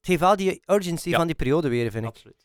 heeft 0.00 0.20
wel 0.20 0.36
die 0.36 0.62
urgency 0.66 1.08
Ja. 1.08 1.16
van 1.16 1.26
die 1.26 1.36
periode 1.36 1.68
weer, 1.68 1.90
vind 1.90 2.04
ik. 2.04 2.10
Absoluut. 2.10 2.44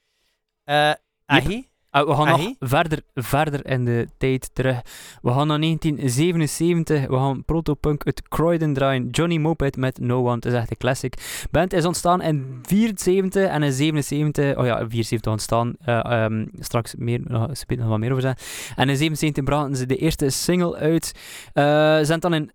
Eh 1.31 1.37
Ahi? 1.37 1.63
Ah, 1.89 2.07
we 2.07 2.15
gaan 2.15 2.27
Ahi? 2.27 2.55
nog 2.59 2.69
verder, 2.69 2.99
verder 3.13 3.65
in 3.65 3.85
de 3.85 4.07
tijd 4.17 4.49
terug. 4.53 4.81
We 5.21 5.29
gaan 5.29 5.47
naar 5.47 5.59
1977. 5.59 7.07
We 7.07 7.15
gaan 7.15 7.45
protopunk 7.45 8.05
uit 8.05 8.21
Croydon 8.27 8.73
draaien. 8.73 9.09
Johnny 9.09 9.37
Moped 9.37 9.77
met 9.77 9.99
No 9.99 10.19
One. 10.19 10.35
Het 10.35 10.45
is 10.45 10.53
echt 10.53 10.71
een 10.71 10.77
classic. 10.77 11.45
Band 11.51 11.73
is 11.73 11.85
ontstaan 11.85 12.21
in 12.21 12.59
74 12.61 13.47
en 13.47 13.63
in 13.63 13.71
77... 13.71 14.57
Oh 14.57 14.65
ja, 14.65 14.77
74 14.89 15.31
ontstaan. 15.31 15.75
Eh, 15.79 16.23
ehm, 16.23 16.45
straks 16.59 16.95
meer, 16.95 17.21
nog, 17.23 17.47
wat 17.77 17.99
meer 17.99 18.11
over 18.11 18.21
zeggen. 18.21 18.41
En 18.75 18.89
in 18.89 18.97
77 18.97 19.43
brachten 19.43 19.75
ze 19.75 19.85
de 19.85 19.97
eerste 19.97 20.29
single 20.29 20.75
uit. 20.75 21.11
Eh, 21.53 21.63
ze 21.97 22.05
zijn 22.05 22.19
dan 22.19 22.33
in 22.33 22.51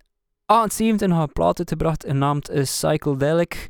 78 0.46 1.08
nog 1.08 1.20
een 1.22 1.32
plaat 1.32 1.58
uitgebracht, 1.58 2.04
genaamd 2.08 2.50
uh, 2.50 2.62
Psychedelic. 2.62 3.68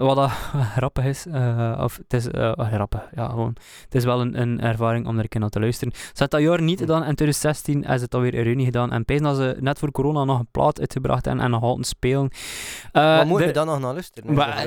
Wat 0.00 0.16
dat 0.16 0.30
grappig 0.76 1.04
is, 1.04 1.26
eh, 1.26 1.80
of 1.82 1.96
het 1.96 2.12
is 2.12 2.26
grappig, 2.56 3.08
ja 3.14 3.28
gewoon. 3.28 3.56
Het 3.84 3.94
is 3.94 4.04
wel 4.04 4.20
een, 4.20 4.40
een 4.40 4.60
ervaring 4.60 5.06
om 5.06 5.16
er 5.16 5.22
een 5.22 5.28
keer 5.28 5.40
naar 5.40 5.50
te 5.50 5.60
luisteren. 5.60 5.94
Ze 5.94 6.12
had 6.22 6.30
dat 6.30 6.40
jaar 6.40 6.62
niet 6.62 6.78
gedaan 6.78 7.02
en 7.02 7.08
in 7.08 7.14
2016 7.14 7.74
hebben 7.80 7.98
ze 7.98 8.04
het 8.04 8.14
alweer 8.14 8.34
een 8.34 8.42
reunie 8.42 8.64
gedaan. 8.64 8.92
En 8.92 9.04
pijs 9.04 9.20
dat 9.20 9.36
ze 9.36 9.56
net 9.60 9.78
voor 9.78 9.90
corona 9.90 10.24
nog 10.24 10.38
een 10.38 10.48
plaat 10.50 10.80
uitgebracht 10.80 11.26
en, 11.26 11.40
en 11.40 11.50
nog 11.50 11.62
altijd 11.62 11.86
spelen. 11.86 12.30
Eh, 12.92 13.16
Wat 13.16 13.26
moet 13.26 13.38
de- 13.38 13.44
je 13.46 13.52
dan 13.52 13.66
nog 13.66 13.80
naar 13.80 13.92
luisteren? 13.92 14.34
Maar- 14.34 14.66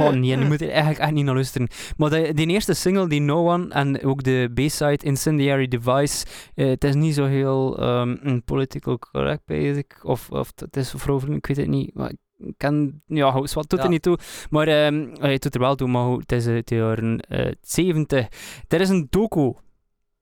Oh 0.00 0.08
nee, 0.10 0.24
je 0.24 0.36
moet 0.36 0.60
er 0.60 0.68
eigenlijk 0.70 0.98
echt 1.00 1.12
niet 1.12 1.24
naar 1.24 1.34
luisteren. 1.34 1.68
Maar 1.96 2.10
die, 2.10 2.34
die 2.34 2.46
eerste 2.46 2.74
single, 2.74 3.08
die 3.08 3.20
No 3.20 3.52
One, 3.52 3.68
en 3.68 4.02
ook 4.04 4.22
de 4.22 4.50
B-side 4.54 5.04
Incendiary 5.04 5.68
Device, 5.68 6.26
het 6.54 6.84
is 6.84 6.94
niet 6.94 7.14
zo 7.14 7.24
heel 7.24 7.76
mm, 8.22 8.42
political 8.44 8.98
correct, 8.98 9.40
basic, 9.46 9.98
of, 10.02 10.30
of 10.30 10.52
het 10.56 10.76
is 10.76 10.92
vrouwelijk, 10.96 11.36
ik 11.36 11.46
weet 11.46 11.56
het 11.56 11.74
niet. 11.74 11.94
Maar 11.94 12.12
kan, 12.56 13.00
ja, 13.06 13.30
goed, 13.30 13.52
wat 13.52 13.68
doet 13.68 13.78
Ja. 13.78 13.84
er 13.84 13.90
niet 13.90 14.02
toe. 14.02 14.18
Maar 14.50 14.68
ehm, 14.68 15.08
allee, 15.20 15.32
het 15.32 15.42
doet 15.42 15.54
er 15.54 15.60
wel 15.60 15.74
toe, 15.74 15.88
maar 15.88 16.10
het 16.10 16.32
is 16.32 16.46
uit 16.46 16.68
de 16.68 16.74
jaren 16.74 17.20
eh 17.20 17.52
70. 17.60 18.28
Er 18.68 18.80
is 18.80 18.88
een 18.88 19.06
docu 19.10 19.54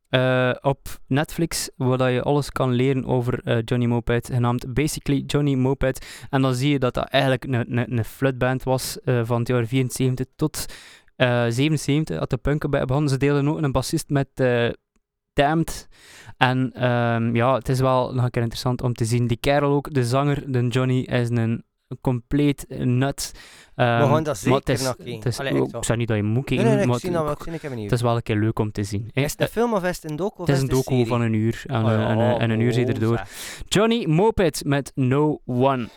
eh, 0.09 0.55
op 0.61 0.79
Netflix 1.07 1.71
waar 1.77 1.99
dat 1.99 2.11
je 2.13 2.23
alles 2.23 2.51
kan 2.51 2.73
leren 2.73 3.05
over 3.05 3.41
eh, 3.45 3.59
Johnny 3.65 3.87
Moped, 3.87 4.27
genaamd 4.33 4.75
Basically 4.75 5.23
Johnny 5.27 5.55
Moped. 5.55 6.27
En 6.31 6.43
dan 6.43 6.55
zie 6.55 6.71
je 6.71 6.79
dat 6.79 6.95
dat 6.95 7.09
eigenlijk 7.09 7.45
een, 7.45 7.79
een, 7.79 7.99
een 7.99 8.05
floodband 8.05 8.63
was 8.63 8.99
van 9.05 9.39
het 9.39 9.49
jaar 9.49 9.67
74 9.67 10.27
tot 10.37 10.67
eh 11.17 11.45
77, 11.49 12.19
had 12.19 12.31
de 12.31 12.37
punken 12.37 12.71
bij 12.71 12.85
begonnen. 12.85 13.11
Ze 13.11 13.17
delen 13.17 13.49
ook 13.49 13.63
een 13.63 13.73
bassist 13.73 14.09
met 14.09 14.29
eh 14.35 14.69
Damned. 15.33 15.89
En 16.37 16.73
ehm, 16.73 17.35
ja, 17.37 17.55
het 17.55 17.69
is 17.69 17.81
wel 17.81 18.15
nog 18.15 18.25
een 18.25 18.31
keer 18.31 18.43
interessant 18.43 18.83
om 18.83 18.93
te 18.95 19.05
zien. 19.05 19.27
Die 19.27 19.37
kerel 19.37 19.71
ook, 19.73 19.95
de 19.95 20.05
zanger, 20.05 20.53
de 20.53 20.67
Johnny, 20.69 21.01
is 21.01 21.29
een 21.31 21.65
compleet 22.01 22.65
nut. 22.69 23.33
Ehm, 23.75 24.01
We 24.01 24.07
gaan 24.07 24.23
dat 24.23 24.45
maar 24.45 24.55
het 24.55 24.67
zeker 24.67 24.75
is- 24.75 24.83
nog 24.83 24.97
het 25.17 25.27
is 25.27 25.39
Allee, 25.39 25.53
ik 25.55 25.61
ook- 25.61 25.71
wel. 25.71 25.81
Ik 25.81 25.87
zeg 25.87 25.97
niet 25.97 26.09
dat 26.09 26.17
je 26.17 26.23
moet 26.23 26.45
kijken, 26.45 26.67
nee, 26.67 26.77
nee, 26.77 26.87
maar 26.87 26.95
ik 26.95 27.01
zie 27.01 27.11
het- 27.11 27.19
dat 27.19 27.27
wel. 27.27 27.37
Ik 27.37 27.43
zie 27.43 27.53
ik 27.53 27.63
heb 27.63 27.73
het 27.83 27.93
is 27.93 28.01
wel 28.01 28.17
een 28.17 28.23
keer 28.23 28.37
leuk 28.37 28.59
om 28.59 28.73
te 28.73 28.85
zien. 28.85 29.11
hè. 29.13 29.23
Is 29.23 29.33
het 29.33 29.41
een 29.41 29.49
film 29.49 29.75
of 29.75 29.85
is 29.85 29.97
het 30.03 30.11
een 30.11 30.17
docu? 30.17 30.41
Of 30.41 30.47
Het 30.47 30.57
is 30.57 30.63
een 30.63 30.69
het 30.69 30.77
docu 30.77 31.07
van 31.07 31.21
een 31.21 31.33
uur. 31.33 31.63
En, 31.67 31.85
Oh 31.85 31.91
en, 31.93 32.39
en 32.41 32.51
een 32.51 32.61
uur 32.61 32.73
zit 32.73 32.89
oh, 32.89 32.95
erdoor. 32.95 33.17
zeg. 33.17 33.63
Johnny 33.69 34.05
Moped 34.09 34.63
met 34.65 34.93
No 34.95 35.41
One. 35.47 35.89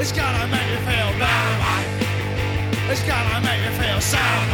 It's 0.00 0.12
gonna 0.12 0.46
make 0.46 0.68
you 0.70 0.78
feel 0.84 1.18
bad. 1.18 1.84
It's 2.90 3.02
gonna 3.02 3.40
make 3.40 3.62
you 3.64 3.72
feel 3.72 4.00
sad. 4.00 4.46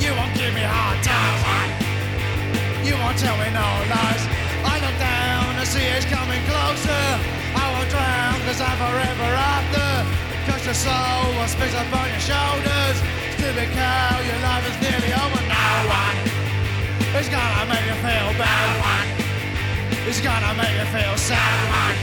You 0.00 0.12
won't 0.16 0.34
give 0.36 0.52
me 0.54 0.62
a 0.64 0.68
hard 0.68 1.02
time. 1.04 1.79
You 2.84 2.96
won't 2.96 3.18
tell 3.18 3.36
me 3.36 3.48
no 3.52 3.68
lies. 3.92 4.24
I 4.64 4.74
look 4.80 4.96
down 4.96 5.52
and 5.60 5.68
see 5.68 5.84
it's 5.84 6.08
coming 6.08 6.40
closer. 6.48 7.04
I 7.52 7.64
won't 7.76 7.90
drown 7.92 8.40
cause 8.48 8.60
I'm 8.60 8.76
forever 8.80 9.30
after. 9.36 9.88
Cause 10.48 10.64
your 10.64 10.74
soul 10.74 11.28
will 11.36 11.50
spit 11.50 11.74
up 11.76 11.92
on 11.92 12.08
your 12.08 12.24
shoulders. 12.24 12.96
Stupid 13.36 13.68
cow, 13.76 14.16
your 14.24 14.40
life 14.40 14.64
is 14.64 14.76
nearly 14.80 15.12
over. 15.12 15.42
No 15.44 15.68
one 15.92 16.18
is 17.20 17.28
gonna 17.28 17.64
make 17.68 17.84
you 17.84 17.96
feel 18.00 18.30
bad. 18.40 19.06
It's 20.08 20.20
gonna 20.20 20.52
make 20.56 20.72
you 20.80 20.88
feel 20.88 21.16
sad. 21.20 21.96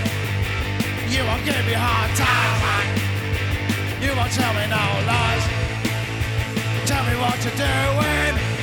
You 1.10 1.26
won't 1.26 1.44
give 1.44 1.66
me 1.66 1.74
hard 1.74 2.12
time. 2.14 2.86
You 4.00 4.14
won't 4.14 4.32
tell 4.32 4.54
me 4.54 4.66
no 4.70 4.84
lies. 5.10 5.46
Tell 6.86 7.04
me 7.10 7.16
what 7.18 7.38
you're 7.42 7.58
doing. 7.58 8.57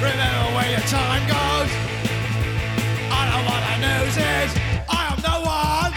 Remember 0.00 0.56
where 0.56 0.70
your 0.72 0.86
time 0.88 1.24
goes. 1.28 1.70
I 3.12 3.20
don't 3.28 3.44
what 3.44 3.60
the 3.68 3.76
news 3.84 4.16
is. 4.16 4.50
I 4.88 5.12
am 5.12 5.18
no 5.20 5.36
one. 5.44 5.92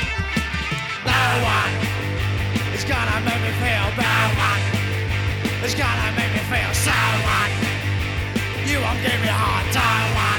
No 1.07 1.23
one. 1.55 1.73
It's 2.75 2.83
gonna 2.83 3.19
make 3.23 3.39
me 3.39 3.51
feel 3.63 3.87
bad. 3.95 4.29
One 4.35 4.63
It's 5.63 5.75
gonna 5.75 6.11
make 6.19 6.31
me 6.35 6.43
feel 6.51 6.73
sad. 6.83 7.49
You 8.67 8.83
won't 8.83 8.99
give 8.99 9.19
me 9.23 9.29
a 9.31 9.39
hard 9.39 9.67
time. 9.71 10.09
Why? 10.19 10.35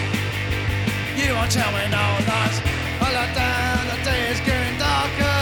You 1.17 1.33
won't 1.33 1.51
tell 1.51 1.73
me 1.73 1.89
no 1.89 2.05
lies. 2.29 2.59
I 3.01 3.09
look 3.17 3.31
down, 3.33 3.81
the 3.89 3.99
day 4.05 4.29
is 4.29 4.41
getting 4.45 4.77
darker. 4.77 5.41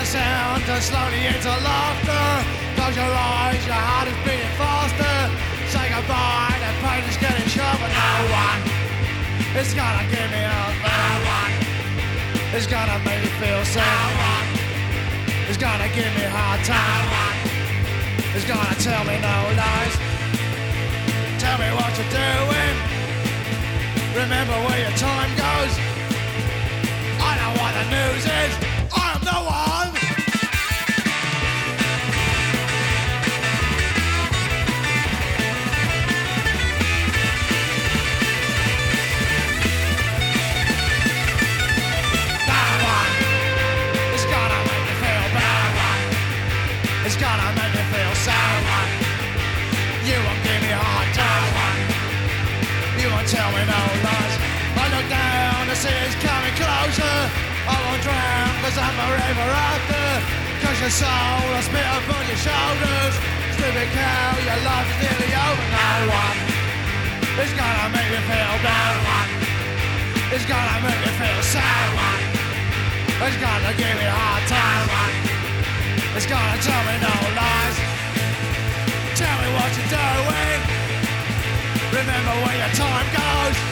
A 0.00 0.06
sound 0.06 0.62
and 0.66 0.82
slowly 0.82 1.26
into 1.26 1.48
laughter. 1.48 2.26
Close 2.76 2.96
your 2.96 3.04
eyes, 3.04 3.66
your 3.66 3.74
heart 3.74 4.08
is 4.08 4.16
beating 4.24 4.54
faster. 4.56 5.19
Say 5.70 5.88
goodbye, 5.88 6.58
the 6.58 6.72
pain 6.82 7.04
is 7.06 7.16
getting 7.16 7.46
sharper. 7.46 7.86
No 7.86 8.12
one 8.42 8.60
is 9.54 9.72
gonna 9.72 10.02
give 10.10 10.28
me 10.34 10.42
a 10.42 10.60
no 10.82 10.98
one. 11.30 11.54
It's 12.56 12.66
gonna 12.66 12.98
make 13.06 13.22
me 13.22 13.30
feel 13.38 13.64
sad. 13.64 14.50
It's 15.48 15.56
gonna 15.56 15.86
give 15.94 16.10
me 16.16 16.24
a 16.24 16.30
hard 16.30 16.60
time. 16.66 17.06
It's 18.34 18.46
gonna 18.50 18.74
tell 18.82 19.04
me 19.04 19.14
no 19.22 19.36
lies. 19.62 19.94
Tell 21.38 21.56
me 21.62 21.70
what 21.78 21.94
you're 21.94 22.14
doing. 22.18 22.76
Remember 24.18 24.56
where 24.66 24.80
your 24.80 24.96
time 24.98 25.30
goes. 25.38 25.72
I 27.22 27.30
know 27.38 27.52
what 27.62 27.72
the 27.78 27.84
news 27.94 28.26
is. 28.26 28.69
To 55.80 55.88
it's 55.88 56.12
coming 56.20 56.52
closer. 56.60 57.16
I 57.64 57.72
won't 57.72 58.02
drown 58.04 58.52
cause 58.60 58.76
I'm 58.76 58.92
forever 59.00 59.48
after. 59.48 60.04
Cause 60.60 60.76
your 60.76 60.92
soul 60.92 61.40
will 61.48 61.64
spit 61.64 61.88
upon 61.96 62.20
your 62.28 62.36
shoulders. 62.36 63.14
Stupid 63.56 63.88
cow, 63.96 64.28
your 64.44 64.60
life 64.60 64.88
is 64.92 64.98
nearly 65.00 65.32
over. 65.40 65.66
No 65.72 65.88
one 66.20 66.38
is 67.40 67.52
gonna 67.56 67.88
make 67.96 68.12
you 68.12 68.20
feel 68.28 68.56
bad. 68.60 68.94
One. 69.08 69.30
It's 70.36 70.44
gonna 70.44 70.84
make 70.84 71.00
you 71.00 71.14
feel 71.16 71.40
sad. 71.48 71.88
One. 71.96 72.24
It's 73.24 73.40
gonna 73.40 73.72
give 73.72 73.94
me 73.96 74.04
a 74.04 74.12
hard 74.12 74.44
time. 74.52 74.84
one. 74.84 75.16
It's 76.12 76.28
gonna 76.28 76.60
tell 76.60 76.82
me 76.92 76.96
no 77.00 77.14
lies. 77.40 77.76
Tell 79.16 79.36
me 79.40 79.48
what 79.56 79.70
you're 79.80 79.92
doing. 79.96 80.60
Remember 81.88 82.34
where 82.44 82.58
your 82.68 82.72
time 82.76 83.08
goes. 83.16 83.69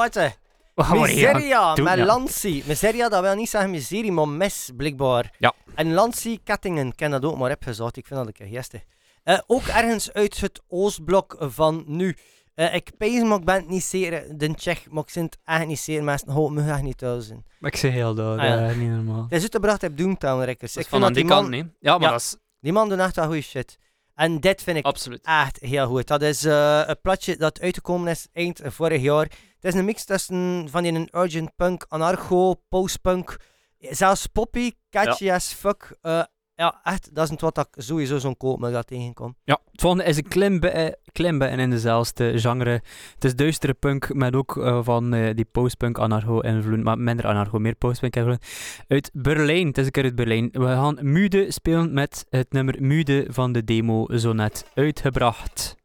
Aan 0.00 0.98
het 0.98 1.00
Miseria 1.00 1.74
doen, 1.74 1.84
met 1.84 1.96
ja? 1.98 2.04
Lancy. 2.04 2.62
Miseria, 2.66 3.08
dat 3.08 3.20
wil 3.22 3.34
niet 3.34 3.48
zeggen 3.48 3.70
miserie, 3.70 4.12
maar 4.12 4.28
mis, 4.28 4.70
blijkbaar. 4.76 5.34
Ja. 5.38 5.52
En 5.74 5.92
Lancy-kettingen, 5.92 6.86
ik 6.86 6.96
ken 6.96 7.10
dat 7.10 7.24
ook 7.24 7.38
maar 7.38 7.50
opgezocht. 7.50 7.96
Ik 7.96 8.06
vind 8.06 8.18
dat 8.18 8.26
een 8.28 8.32
keer 8.32 8.46
gestig. 8.58 8.82
Eh, 9.22 9.38
ook 9.46 9.62
ergens 9.62 10.12
uit 10.12 10.40
het 10.40 10.60
Oostblok 10.68 11.36
van 11.40 11.84
nu. 11.86 12.16
Eh, 12.54 12.74
ik 12.74 12.90
pees, 12.98 13.22
maar 13.22 13.38
ik 13.38 13.44
ben 13.44 13.54
het 13.54 13.68
niet 13.68 13.84
zeker. 13.84 14.38
De 14.38 14.54
Tsjech, 14.54 14.90
maar 14.90 15.02
ik 15.02 15.10
vind 15.10 15.24
het 15.34 15.38
echt 15.56 15.66
niet 15.66 15.78
zeker. 15.78 16.04
Mensen 16.04 16.30
hopen 16.30 16.54
me 16.54 16.70
echt 16.72 16.82
niet 16.82 16.98
thuis 16.98 17.26
zijn. 17.26 17.44
Maar 17.58 17.70
ik 17.72 17.76
zeg 17.78 17.92
heel 17.92 18.14
dat, 18.14 18.38
Ah, 18.38 18.44
ja. 18.44 18.68
eh, 18.68 18.76
niet 18.76 18.90
normaal. 18.90 19.22
Het 19.22 19.32
is 19.32 19.42
uitgebracht 19.42 19.82
op 19.82 19.98
Doomtown 19.98 20.42
Records. 20.42 20.74
Dat 20.74 20.82
Ik 20.82 20.88
van 20.88 20.98
vind 20.98 21.10
aan 21.10 21.12
die 21.16 21.22
die 21.22 21.32
kant, 21.32 21.42
man, 21.42 21.50
nee. 21.50 21.72
Ja, 21.80 21.92
maar 21.98 22.06
Ja. 22.06 22.10
dat 22.10 22.20
is 22.20 22.36
die 22.60 22.72
man 22.72 22.88
doet 22.88 22.98
echt 22.98 23.16
wel 23.16 23.24
goede 23.26 23.40
shit. 23.40 23.78
En 24.14 24.40
dit 24.40 24.62
vind 24.62 24.76
ik 24.76 24.84
absoluut. 24.84 25.20
echt 25.24 25.58
heel 25.60 25.86
goed. 25.86 26.06
Dat 26.06 26.22
is 26.22 26.44
eh, 26.44 26.82
een 26.86 27.00
platje 27.02 27.36
dat 27.36 27.60
uitgekomen 27.60 28.08
is 28.10 28.26
eind 28.32 28.60
vorig 28.64 29.02
jaar. 29.02 29.28
Het 29.60 29.72
is 29.74 29.78
een 29.80 29.84
mix 29.84 30.04
tussen 30.04 30.66
van 30.70 30.82
die 30.82 30.92
een 30.92 31.08
urgent 31.12 31.50
punk, 31.56 31.84
anarcho, 31.88 32.54
postpunk, 32.68 33.36
zelfs 33.78 34.26
poppy, 34.26 34.70
catchy 34.90 35.30
as 35.30 35.52
fuck. 35.52 35.96
Eh, 36.00 36.22
ja, 36.54 36.80
echt, 36.82 37.14
dat 37.14 37.24
is 37.24 37.30
een 37.30 37.36
wat 37.40 37.54
dat 37.54 37.68
ik 37.70 37.82
sowieso 37.82 38.18
zo'n 38.18 38.36
koop 38.36 38.60
me 38.60 38.70
dat 38.70 38.86
tegenkom. 38.86 39.36
Ja, 39.44 39.60
het 39.72 39.80
volgende 39.80 40.04
is 40.04 40.16
een 40.16 40.28
klim, 40.28 40.60
bij- 40.60 40.96
klim 41.12 41.38
bij- 41.38 41.50
in 41.50 41.70
dezelfde 41.70 42.38
genre. 42.38 42.82
Het 43.14 43.24
is 43.24 43.34
duistere 43.34 43.74
punk 43.74 44.14
met 44.14 44.34
ook 44.34 44.56
eh, 44.56 44.78
van 44.82 45.14
eh, 45.14 45.34
die 45.34 45.44
postpunk 45.44 45.98
anarcho 45.98 46.40
invloed, 46.40 46.82
maar 46.82 46.98
minder 46.98 47.26
anarcho, 47.26 47.58
meer 47.58 47.74
postpunk 47.74 48.16
invloed. 48.16 48.46
Uit 48.88 49.10
Berlijn, 49.12 49.66
het 49.66 49.78
is 49.78 49.84
een 49.86 49.90
keer 49.90 50.04
uit 50.04 50.14
Berlijn. 50.14 50.48
We 50.52 50.64
gaan 50.66 50.98
Mude 51.00 51.52
spelen 51.52 51.92
met 51.94 52.26
het 52.28 52.52
nummer 52.52 52.76
Mude 52.82 53.26
van 53.30 53.52
de 53.52 53.64
demo 53.64 54.06
zo 54.16 54.32
net 54.32 54.70
uitgebracht. 54.74 55.76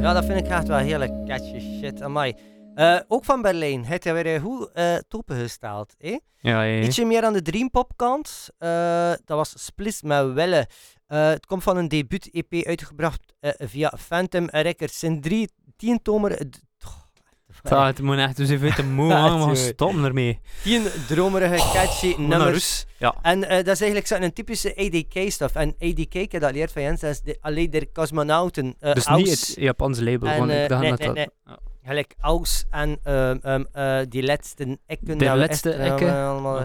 Ja, 0.00 0.12
dat 0.12 0.24
vind 0.24 0.38
ik 0.38 0.48
echt 0.48 0.68
wel 0.68 0.78
hele 0.78 1.22
catchy 1.26 1.60
shit. 1.60 2.02
Amai. 2.02 2.34
Eh, 2.74 2.98
ook 3.08 3.24
van 3.24 3.42
Berlijn. 3.42 3.84
Het 3.84 4.04
je 4.04 4.12
weer 4.12 4.40
goed 4.40 4.70
eh 4.72 4.96
toppen 5.08 5.36
gesteld. 5.36 5.94
Eh? 5.98 6.10
Ja, 6.10 6.62
ja, 6.62 6.62
ja. 6.62 6.82
Ietsje 6.82 7.04
meer 7.04 7.22
aan 7.24 7.32
de 7.32 7.42
Dreampop 7.42 7.92
kant. 7.96 8.48
Eh, 8.58 9.10
dat 9.24 9.36
was 9.36 9.64
Splis 9.64 10.02
met 10.02 10.32
Welle. 10.32 10.68
Het 11.06 11.46
komt 11.46 11.62
van 11.62 11.76
een 11.76 11.88
debuut-EP 11.88 12.66
uitgebracht 12.66 13.34
via 13.58 13.92
Phantom 13.96 14.48
Records. 14.48 14.98
Zijn 14.98 15.20
drie 15.20 15.50
tientomer... 15.76 16.38
Ja, 17.62 17.86
het 17.86 18.02
moet 18.02 18.16
echt 18.16 18.36
dus 18.36 18.48
even 18.50 18.74
te 18.74 18.84
moe 18.84 19.08
Ja, 19.12 19.16
aan, 19.16 19.38
maar 19.38 19.54
tuurlijk. 19.54 19.74
stoppen 19.74 20.04
ermee. 20.04 20.40
Tien 20.62 20.82
dromerige, 21.08 21.56
catchy 21.72 22.14
naar 22.18 22.38
nummers. 22.38 22.84
Ja. 22.98 23.14
En 23.22 23.44
eh, 23.44 23.56
dat 23.56 23.66
is 23.74 23.80
eigenlijk 23.80 24.06
zo 24.06 24.14
een 24.14 24.32
typische 24.32 24.76
ADK-stuff. 24.76 25.54
En 25.54 25.74
ADK, 25.80 26.14
ik 26.14 26.32
heb 26.32 26.40
dat 26.40 26.52
leerd 26.52 26.72
van 26.72 26.82
Jens, 26.82 27.00
dat 27.00 27.10
is 27.10 27.20
de, 27.20 27.38
alleen 27.40 27.70
de 27.70 27.88
cosmonauten. 27.92 28.74
eh, 28.80 28.94
Dus 28.94 29.06
Aus, 29.06 29.18
niet 29.18 29.30
het 29.30 29.54
Japanse 29.58 30.04
label. 30.04 30.28
En, 30.28 30.38
want 30.38 30.50
eh, 30.50 30.62
ik 30.62 30.68
dacht 30.68 30.82
nee, 30.82 30.96
dat 30.96 31.14
nee. 31.14 31.26
Ja. 31.46 31.58
Gelijk 31.84 32.14
Aus 32.20 32.64
en 32.70 32.98
ehm, 33.02 33.36
ehm, 33.42 33.64
eh, 33.72 33.98
die 34.08 34.22
laatste 34.22 34.78
ekken. 34.86 35.18
De 35.18 35.30
we 35.30 35.36
laatste 35.36 35.70
ekken? 35.72 36.14
Allemaal 36.26 36.64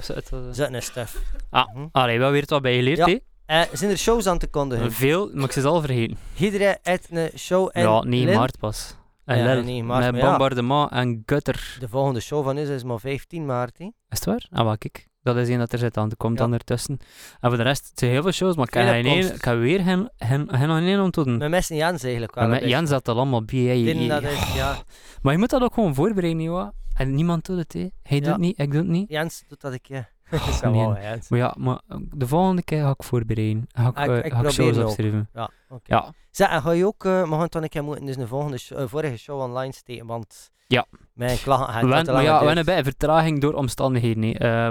zo'n 0.51 0.75
stuff. 0.81 1.21
Ah. 1.49 1.75
Mhm. 1.75 1.85
Allee, 1.91 2.19
wel 2.19 2.31
weer 2.31 2.43
wat 2.47 2.61
bij 2.61 2.75
geleerd, 2.75 2.97
Ja. 2.97 3.05
hè? 3.05 3.17
Eh, 3.45 3.61
zijn 3.73 3.91
er 3.91 3.97
shows 3.97 4.27
aan 4.27 4.37
te 4.37 4.47
kondigen? 4.47 4.91
Veel, 4.91 5.29
maar 5.33 5.43
ik 5.43 5.51
ze 5.51 5.67
al 5.67 5.81
vergeten. 5.81 6.17
Iedereen 6.37 6.77
heeft 6.81 7.07
een 7.11 7.29
show 7.37 7.69
in 7.73 7.81
ja, 7.81 8.03
nee, 8.03 8.25
Lille. 8.25 8.37
maart 8.37 8.59
pas. 8.59 8.95
En 9.25 9.37
Ja, 9.37 9.43
maart, 9.83 10.03
met 10.03 10.11
maar 10.11 10.21
ja. 10.21 10.29
bombardement 10.29 10.91
en 10.91 11.23
gutter. 11.25 11.77
De 11.79 11.87
volgende 11.87 12.19
show 12.19 12.43
van 12.43 12.57
is 12.57 12.69
is 12.69 12.83
maar 12.83 12.99
15 12.99 13.45
maart. 13.45 13.77
hè. 13.77 13.83
Is 13.85 13.91
het 14.09 14.25
waar? 14.25 14.47
Ah, 14.51 14.65
wel, 14.65 14.77
kijk. 14.77 15.07
Dat 15.21 15.37
is 15.37 15.49
één 15.49 15.59
dat 15.59 15.71
er 15.73 15.79
zit 15.79 15.97
aan. 15.97 16.09
Er 16.09 16.17
komt 16.17 16.37
Ja. 16.37 16.43
dan 16.43 16.53
ertussen. 16.53 16.97
En 17.39 17.49
voor 17.49 17.57
de 17.57 17.63
rest, 17.63 17.87
het 17.89 17.99
zijn 17.99 18.11
heel 18.11 18.21
veel 18.21 18.31
shows, 18.31 18.55
maar 18.55 18.65
ik 18.67 18.73
geen 18.73 19.05
ik 19.33 19.43
heb 19.43 19.57
weer 19.59 19.79
geen, 19.79 20.09
geen, 20.17 20.47
geen 20.51 20.67
nog 20.67 20.79
één 20.79 21.01
om 21.01 21.11
te 21.11 21.23
doen. 21.23 21.37
Met 21.37 21.49
mensen 21.49 21.75
Jans 21.75 22.03
eigenlijk 22.03 22.35
wel. 22.35 22.47
Met 22.47 22.63
Jens 22.63 22.89
zat 22.89 23.07
al 23.07 23.15
allemaal 23.15 23.43
bij. 23.45 23.59
Je- 23.59 23.77
Ik 23.79 23.85
denk 23.85 23.99
je- 23.99 24.07
dat 24.07 24.23
is, 24.23 24.53
ja. 24.53 24.77
Maar 25.21 25.33
je 25.33 25.39
moet 25.39 25.49
dat 25.49 25.61
ook 25.61 25.73
gewoon 25.73 25.95
voorbereiden, 25.95 26.41
joh. 26.41 26.67
En 26.93 27.15
niemand 27.15 27.45
doet 27.45 27.57
het, 27.57 27.73
hè. 27.73 27.87
Hij 28.03 28.19
doet 28.19 28.29
het 28.29 28.37
niet, 28.37 28.59
ik 28.59 28.71
doe 28.71 28.79
het 28.81 28.89
niet. 28.89 29.09
Jens 29.09 29.43
doet 29.47 29.61
dat 29.61 29.73
ik 29.73 29.85
ja. 29.87 30.09
Dat 30.39 30.59
wel. 30.59 30.97
Maar 31.29 31.39
ja, 31.39 31.55
maar 31.57 31.79
eh, 31.87 31.97
de 32.11 32.27
volgende 32.27 32.63
keer 32.63 32.81
ga 32.81 32.89
ik 32.89 33.03
voorbereiden. 33.03 33.65
Ga 33.71 33.87
ik, 33.87 33.97
Ah, 33.97 34.03
ik- 34.03 34.09
eh, 34.11 34.17
ik 34.17 34.21
ga 34.21 34.27
ik 34.27 34.31
probeer 34.33 34.51
shows 34.73 34.77
opschrijven. 34.77 35.29
Ja, 35.33 35.49
oké. 35.69 35.81
Ja, 35.95 36.13
Zeg, 36.31 36.49
en 36.49 36.61
ga 36.61 36.71
je 36.71 36.85
ook, 36.85 37.05
eh, 37.05 37.21
we 37.29 37.29
gaan 37.35 37.47
dan 37.49 37.63
een 37.63 37.69
keer 37.69 37.83
moeten, 37.83 38.05
dus 38.05 38.15
een 38.17 38.27
volgende 38.27 38.57
vorige 38.87 39.17
show 39.17 39.39
online 39.41 39.73
steken, 39.73 40.05
want 40.05 40.51
Ja. 40.67 40.85
mijn 41.13 41.37
klachten 41.43 41.73
gaan 41.73 41.81
we 41.81 41.87
maar 42.11 42.23
ja, 42.23 42.39
we 42.39 42.45
hebben 42.45 42.65
bij 42.65 42.83
vertraging 42.83 43.41
door 43.41 43.53
omstandigheden. 43.53 44.21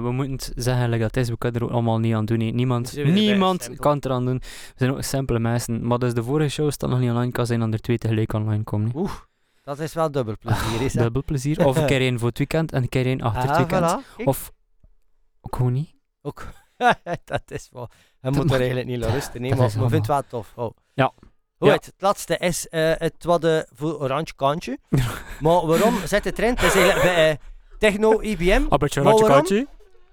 we 0.02 0.12
moeten 0.12 0.32
het 0.34 0.52
zeggen 0.54 0.88
like 0.88 1.02
dat 1.02 1.16
is, 1.16 1.28
we 1.28 1.38
kunnen 1.38 1.60
er 1.60 1.66
ook 1.66 1.72
allemaal 1.72 1.98
niet 1.98 2.14
aan 2.14 2.24
doen. 2.24 2.54
Niemand, 2.54 2.96
niemand 3.04 3.70
kan 3.76 3.94
het 3.96 4.04
eraan 4.04 4.24
doen. 4.24 4.38
We 4.38 4.72
zijn 4.76 4.90
ook 4.90 5.02
simpele 5.02 5.38
mensen. 5.38 5.86
Maar 5.86 5.98
dus 5.98 6.14
de 6.14 6.22
vorige 6.22 6.50
show 6.50 6.70
staat 6.70 6.90
nog 6.90 6.98
niet 6.98 7.10
online, 7.10 7.32
kan 7.32 7.46
zijn 7.46 7.60
dat 7.60 7.72
er 7.72 7.80
twee 7.80 7.98
tegelijk 7.98 8.32
online 8.32 8.62
komen. 8.62 8.90
Oeh, 8.94 9.10
dat 9.64 9.78
is 9.78 9.92
wel 9.94 10.10
dubbel 10.10 10.34
plezier, 10.40 10.80
is 10.82 10.92
dat? 10.92 11.02
Dubbel 11.02 11.22
plezier. 11.24 11.66
Of 11.66 11.76
een 11.76 11.86
keer 11.86 12.00
één 12.08 12.18
voor 12.18 12.28
het 12.28 12.38
weekend 12.38 12.72
en 12.72 12.82
een 12.82 12.88
keer 12.88 13.06
één 13.06 13.20
achter 13.20 13.42
het 13.42 13.50
Ah, 13.50 13.56
weekend. 13.56 14.02
voilà. 14.20 14.24
Of 14.24 14.52
ook 15.42 15.56
gewoon 15.56 15.72
niet. 15.72 15.94
Ook. 16.22 16.46
dat 17.24 17.42
is 17.46 17.68
wel. 17.72 17.88
Hij 18.20 18.30
Dat 18.30 18.42
moet 18.42 18.52
er 18.52 18.58
eigenlijk 18.58 18.88
niet 18.88 18.98
naar 18.98 19.10
rusten, 19.10 19.40
nee, 19.40 19.54
maar 19.54 19.70
vinden 19.70 19.92
het 19.92 20.06
wel 20.06 20.22
tof. 20.28 20.52
Oh. 20.56 20.76
Ja. 20.94 21.12
Goed, 21.58 21.68
Ja. 21.68 21.74
het 21.74 21.92
laatste 21.98 22.36
is 22.36 22.68
eh, 22.68 22.92
het 22.94 23.24
wat 23.24 23.40
de 23.40 23.66
voor 23.74 24.00
oranje 24.00 24.32
kantje. 24.36 24.78
maar 25.40 25.66
waarom 25.66 26.06
zet 26.06 26.22
de 26.22 26.32
trend? 26.32 26.60
Het 26.60 26.74
is 26.74 26.80
eigenlijk 26.80 27.14
bij 27.14 27.30
eh, 27.30 27.36
Techno 27.78 28.20
IBM. 28.20 28.66
Een 28.68 28.78
beetje 28.78 29.02
Maar 29.02 29.14
ratje 29.14 29.66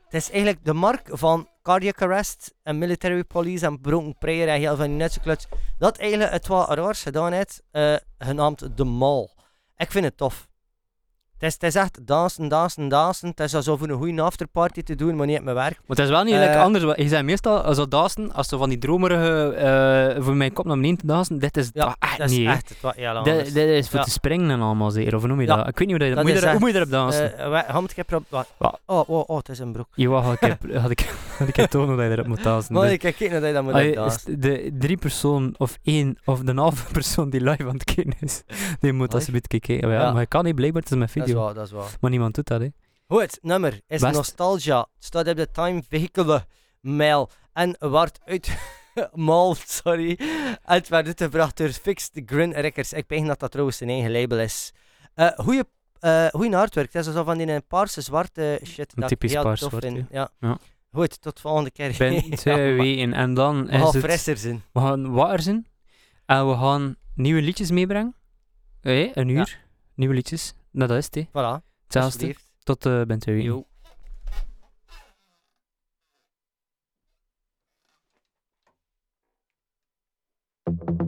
Het 0.03 0.13
is 0.13 0.29
eigenlijk 0.29 0.65
de 0.65 0.73
mark 0.73 1.09
van 1.11 1.47
cardiac 1.61 2.01
arrest 2.01 2.53
en 2.63 2.77
military 2.77 3.23
police 3.23 3.65
en 3.65 3.81
broken 3.81 4.17
prayer 4.17 4.47
en 4.47 4.59
heel 4.59 4.75
van 4.75 4.97
die 4.97 5.19
kluts. 5.21 5.47
Dat 5.77 5.97
eigenlijk 5.97 6.31
het 6.31 6.47
wat 6.47 6.69
raars 6.69 7.01
gedaan 7.01 7.31
heeft, 7.31 7.63
eh, 7.71 7.95
genaamd 8.17 8.77
de 8.77 8.83
mall. 8.83 9.29
Ik 9.77 9.91
vind 9.91 10.05
het 10.05 10.17
tof. 10.17 10.48
Het 11.39 11.47
is, 11.47 11.53
het 11.53 11.63
is 11.63 11.75
echt 11.75 12.07
dansen, 12.07 12.47
dansen, 12.47 12.87
dansen. 12.87 13.27
Het 13.29 13.39
is 13.39 13.55
alsof 13.55 13.81
een 13.81 13.91
goede 13.91 14.21
afterparty 14.21 14.81
te 14.83 14.95
doen, 14.95 15.15
maar 15.15 15.25
niet 15.27 15.37
op 15.37 15.43
mijn 15.43 15.55
werk. 15.55 15.77
Maar 15.85 15.97
het 15.97 15.99
is 16.05 16.09
wel 16.09 16.23
niet 16.23 16.33
like 16.33 16.45
Eh, 16.45 16.61
anders. 16.61 16.83
Je 16.95 17.07
zei 17.07 17.23
meestal 17.23 17.73
zo 17.73 17.87
dansen, 17.87 18.33
als 18.33 18.47
zo 18.47 18.57
van 18.57 18.69
die 18.69 18.77
dromerige 18.77 19.53
eh, 19.53 20.23
voor 20.23 20.35
mijn 20.35 20.53
kop 20.53 20.65
naar 20.65 20.75
beneden 20.75 20.97
te 20.97 21.05
dansen. 21.05 21.39
Dit 21.39 21.57
is 21.57 21.69
Ja, 21.73 21.95
echt 21.99 22.17
dat 22.17 22.29
is 22.29 22.37
niet. 22.37 22.47
echt 22.47 22.69
het 22.69 22.81
wat 22.81 22.95
heel 22.95 23.23
Dit, 23.23 23.53
dit 23.53 23.67
is 23.69 23.89
voor 23.89 23.99
Ja. 23.99 24.05
te 24.05 24.11
springen 24.11 24.49
en 24.49 24.61
allemaal 24.61 24.91
zeker. 24.91 25.13
Of 25.15 25.19
hoe 25.19 25.29
noem 25.29 25.41
je 25.41 25.47
Ja. 25.47 25.55
dat? 25.55 25.67
Ik 25.67 25.77
weet 25.77 25.87
niet 25.87 25.97
hoe, 25.97 26.07
je, 26.07 26.15
Dat 26.15 26.23
moet 26.23 26.33
je 26.33 26.39
er- 26.39 26.51
hoe 26.51 26.59
moet 26.59 26.69
je 26.69 26.75
erop 26.75 26.89
dansen. 26.91 27.37
Eh, 27.37 27.49
Wat? 28.29 28.79
Oh, 28.85 29.09
oh, 29.09 29.23
oh, 29.29 29.37
het 29.37 29.49
is 29.49 29.59
een 29.59 29.71
broek. 29.71 29.87
Ja, 29.93 30.09
had 30.21 30.33
ik, 30.41 30.57
had 30.73 30.89
ik, 30.91 31.13
had 31.37 31.47
ik 31.47 31.55
het 31.55 31.71
tonen 31.71 31.97
dat 31.97 32.05
je 32.05 32.11
erop 32.11 32.27
moet 32.27 32.43
dansen. 32.43 32.73
Maar 32.73 32.83
Dus- 32.83 32.91
ik 32.91 32.99
kijk 32.99 33.19
naar 33.31 33.39
dat 33.39 33.47
je 33.49 33.53
dat 33.55 33.63
moet 33.63 33.73
Allee, 33.73 33.95
dansen. 33.95 34.39
de 34.41 34.71
drie 34.79 34.97
persoon 34.97 35.55
of 35.57 35.77
één 35.83 36.17
of 36.25 36.39
de 36.39 36.53
halve 36.53 36.91
persoon 36.91 37.29
die 37.29 37.41
live 37.41 37.63
aan 37.67 37.73
het 37.73 37.83
kijken 37.83 38.13
is, 38.19 38.43
die 38.79 38.93
moet 38.93 39.13
alsjeblieft 39.13 39.47
kijken. 39.47 39.89
Ja. 39.89 40.11
Maar 40.11 40.21
ik 40.21 40.29
kan 40.29 40.43
niet, 40.45 40.55
blijkbaar, 40.55 40.81
het 40.81 40.91
is 40.91 40.97
met 40.97 41.13
Dat 41.13 41.27
is 41.29 41.35
waar, 41.35 41.53
dat 41.53 41.65
is 41.65 41.71
waar. 41.71 41.97
Maar 41.99 42.09
niemand 42.09 42.35
doet 42.35 42.47
dat, 42.47 42.61
hè. 42.61 42.67
Goed, 43.07 43.21
het 43.21 43.39
nummer 43.41 43.81
is 43.87 44.01
Best. 44.01 44.13
Nostalgia. 44.13 44.79
Het 44.79 45.05
staat 45.05 45.27
op 45.27 45.35
de 45.35 45.51
Time 45.51 45.83
Vehicle 45.89 46.45
mail 46.81 47.29
en 47.53 47.75
wordt 47.79 48.19
uit... 48.25 48.57
Mal, 49.13 49.55
sorry. 49.55 50.15
En 50.19 50.59
het 50.63 50.87
werd 50.87 51.05
uitgebracht 51.05 51.57
door 51.57 51.69
Fixed 51.69 52.21
Grin 52.25 52.51
Records. 52.51 52.93
Ik 52.93 53.07
denk 53.07 53.27
dat 53.27 53.39
dat 53.39 53.51
trouwens 53.51 53.77
zijn 53.77 53.89
eigen 53.89 54.11
label 54.11 54.39
is. 54.39 54.71
Eh 55.13 55.27
goeie, 55.35 55.63
eh 55.99 56.27
goeie 56.27 56.57
artwork. 56.57 56.93
Het 56.93 57.01
is 57.01 57.07
alsof 57.07 57.25
van 57.25 57.37
die 57.37 57.61
paarse 57.61 58.01
zwarte 58.01 58.61
shit. 58.65 58.91
Een 58.95 59.01
dat 59.01 59.09
typisch 59.09 59.33
paars 59.33 59.61
zwart, 59.61 59.83
ja. 59.83 60.05
Ja. 60.11 60.29
Ja. 60.39 60.57
Goed, 60.91 61.21
tot 61.21 61.39
volgende 61.39 61.71
keer. 61.71 61.95
Ben 61.97 62.29
twee 62.35 62.73
weken 62.73 63.13
en 63.13 63.33
dan 63.33 63.65
we 63.65 63.71
is 63.71 63.79
gaan 63.79 63.91
het... 63.91 63.97
frisser 63.97 64.37
zijn. 64.37 64.63
We 64.71 64.79
gaan 64.79 65.11
water 65.11 65.41
zijn 65.41 65.67
en 66.25 66.49
we 66.49 66.55
gaan 66.55 66.95
nieuwe 67.15 67.41
liedjes 67.41 67.71
meebrengen. 67.71 68.15
Hé, 68.81 69.11
een 69.13 69.27
uur. 69.27 69.59
Nieuwe 69.95 70.13
liedjes. 70.13 70.53
Nou, 70.71 70.87
dat 70.87 70.97
is 70.97 71.05
het, 71.05 71.15
hè. 71.15 71.25
Voilà. 71.27 71.63
Hetzelfde. 71.83 71.99
alsjeblieft. 71.99 72.47
Tot 72.63 72.85
uh, 72.85 73.03
ben 73.03 73.19
twee 73.19 73.35
weken. 73.35 73.51
Jo. 73.51 73.67
For 80.69 80.98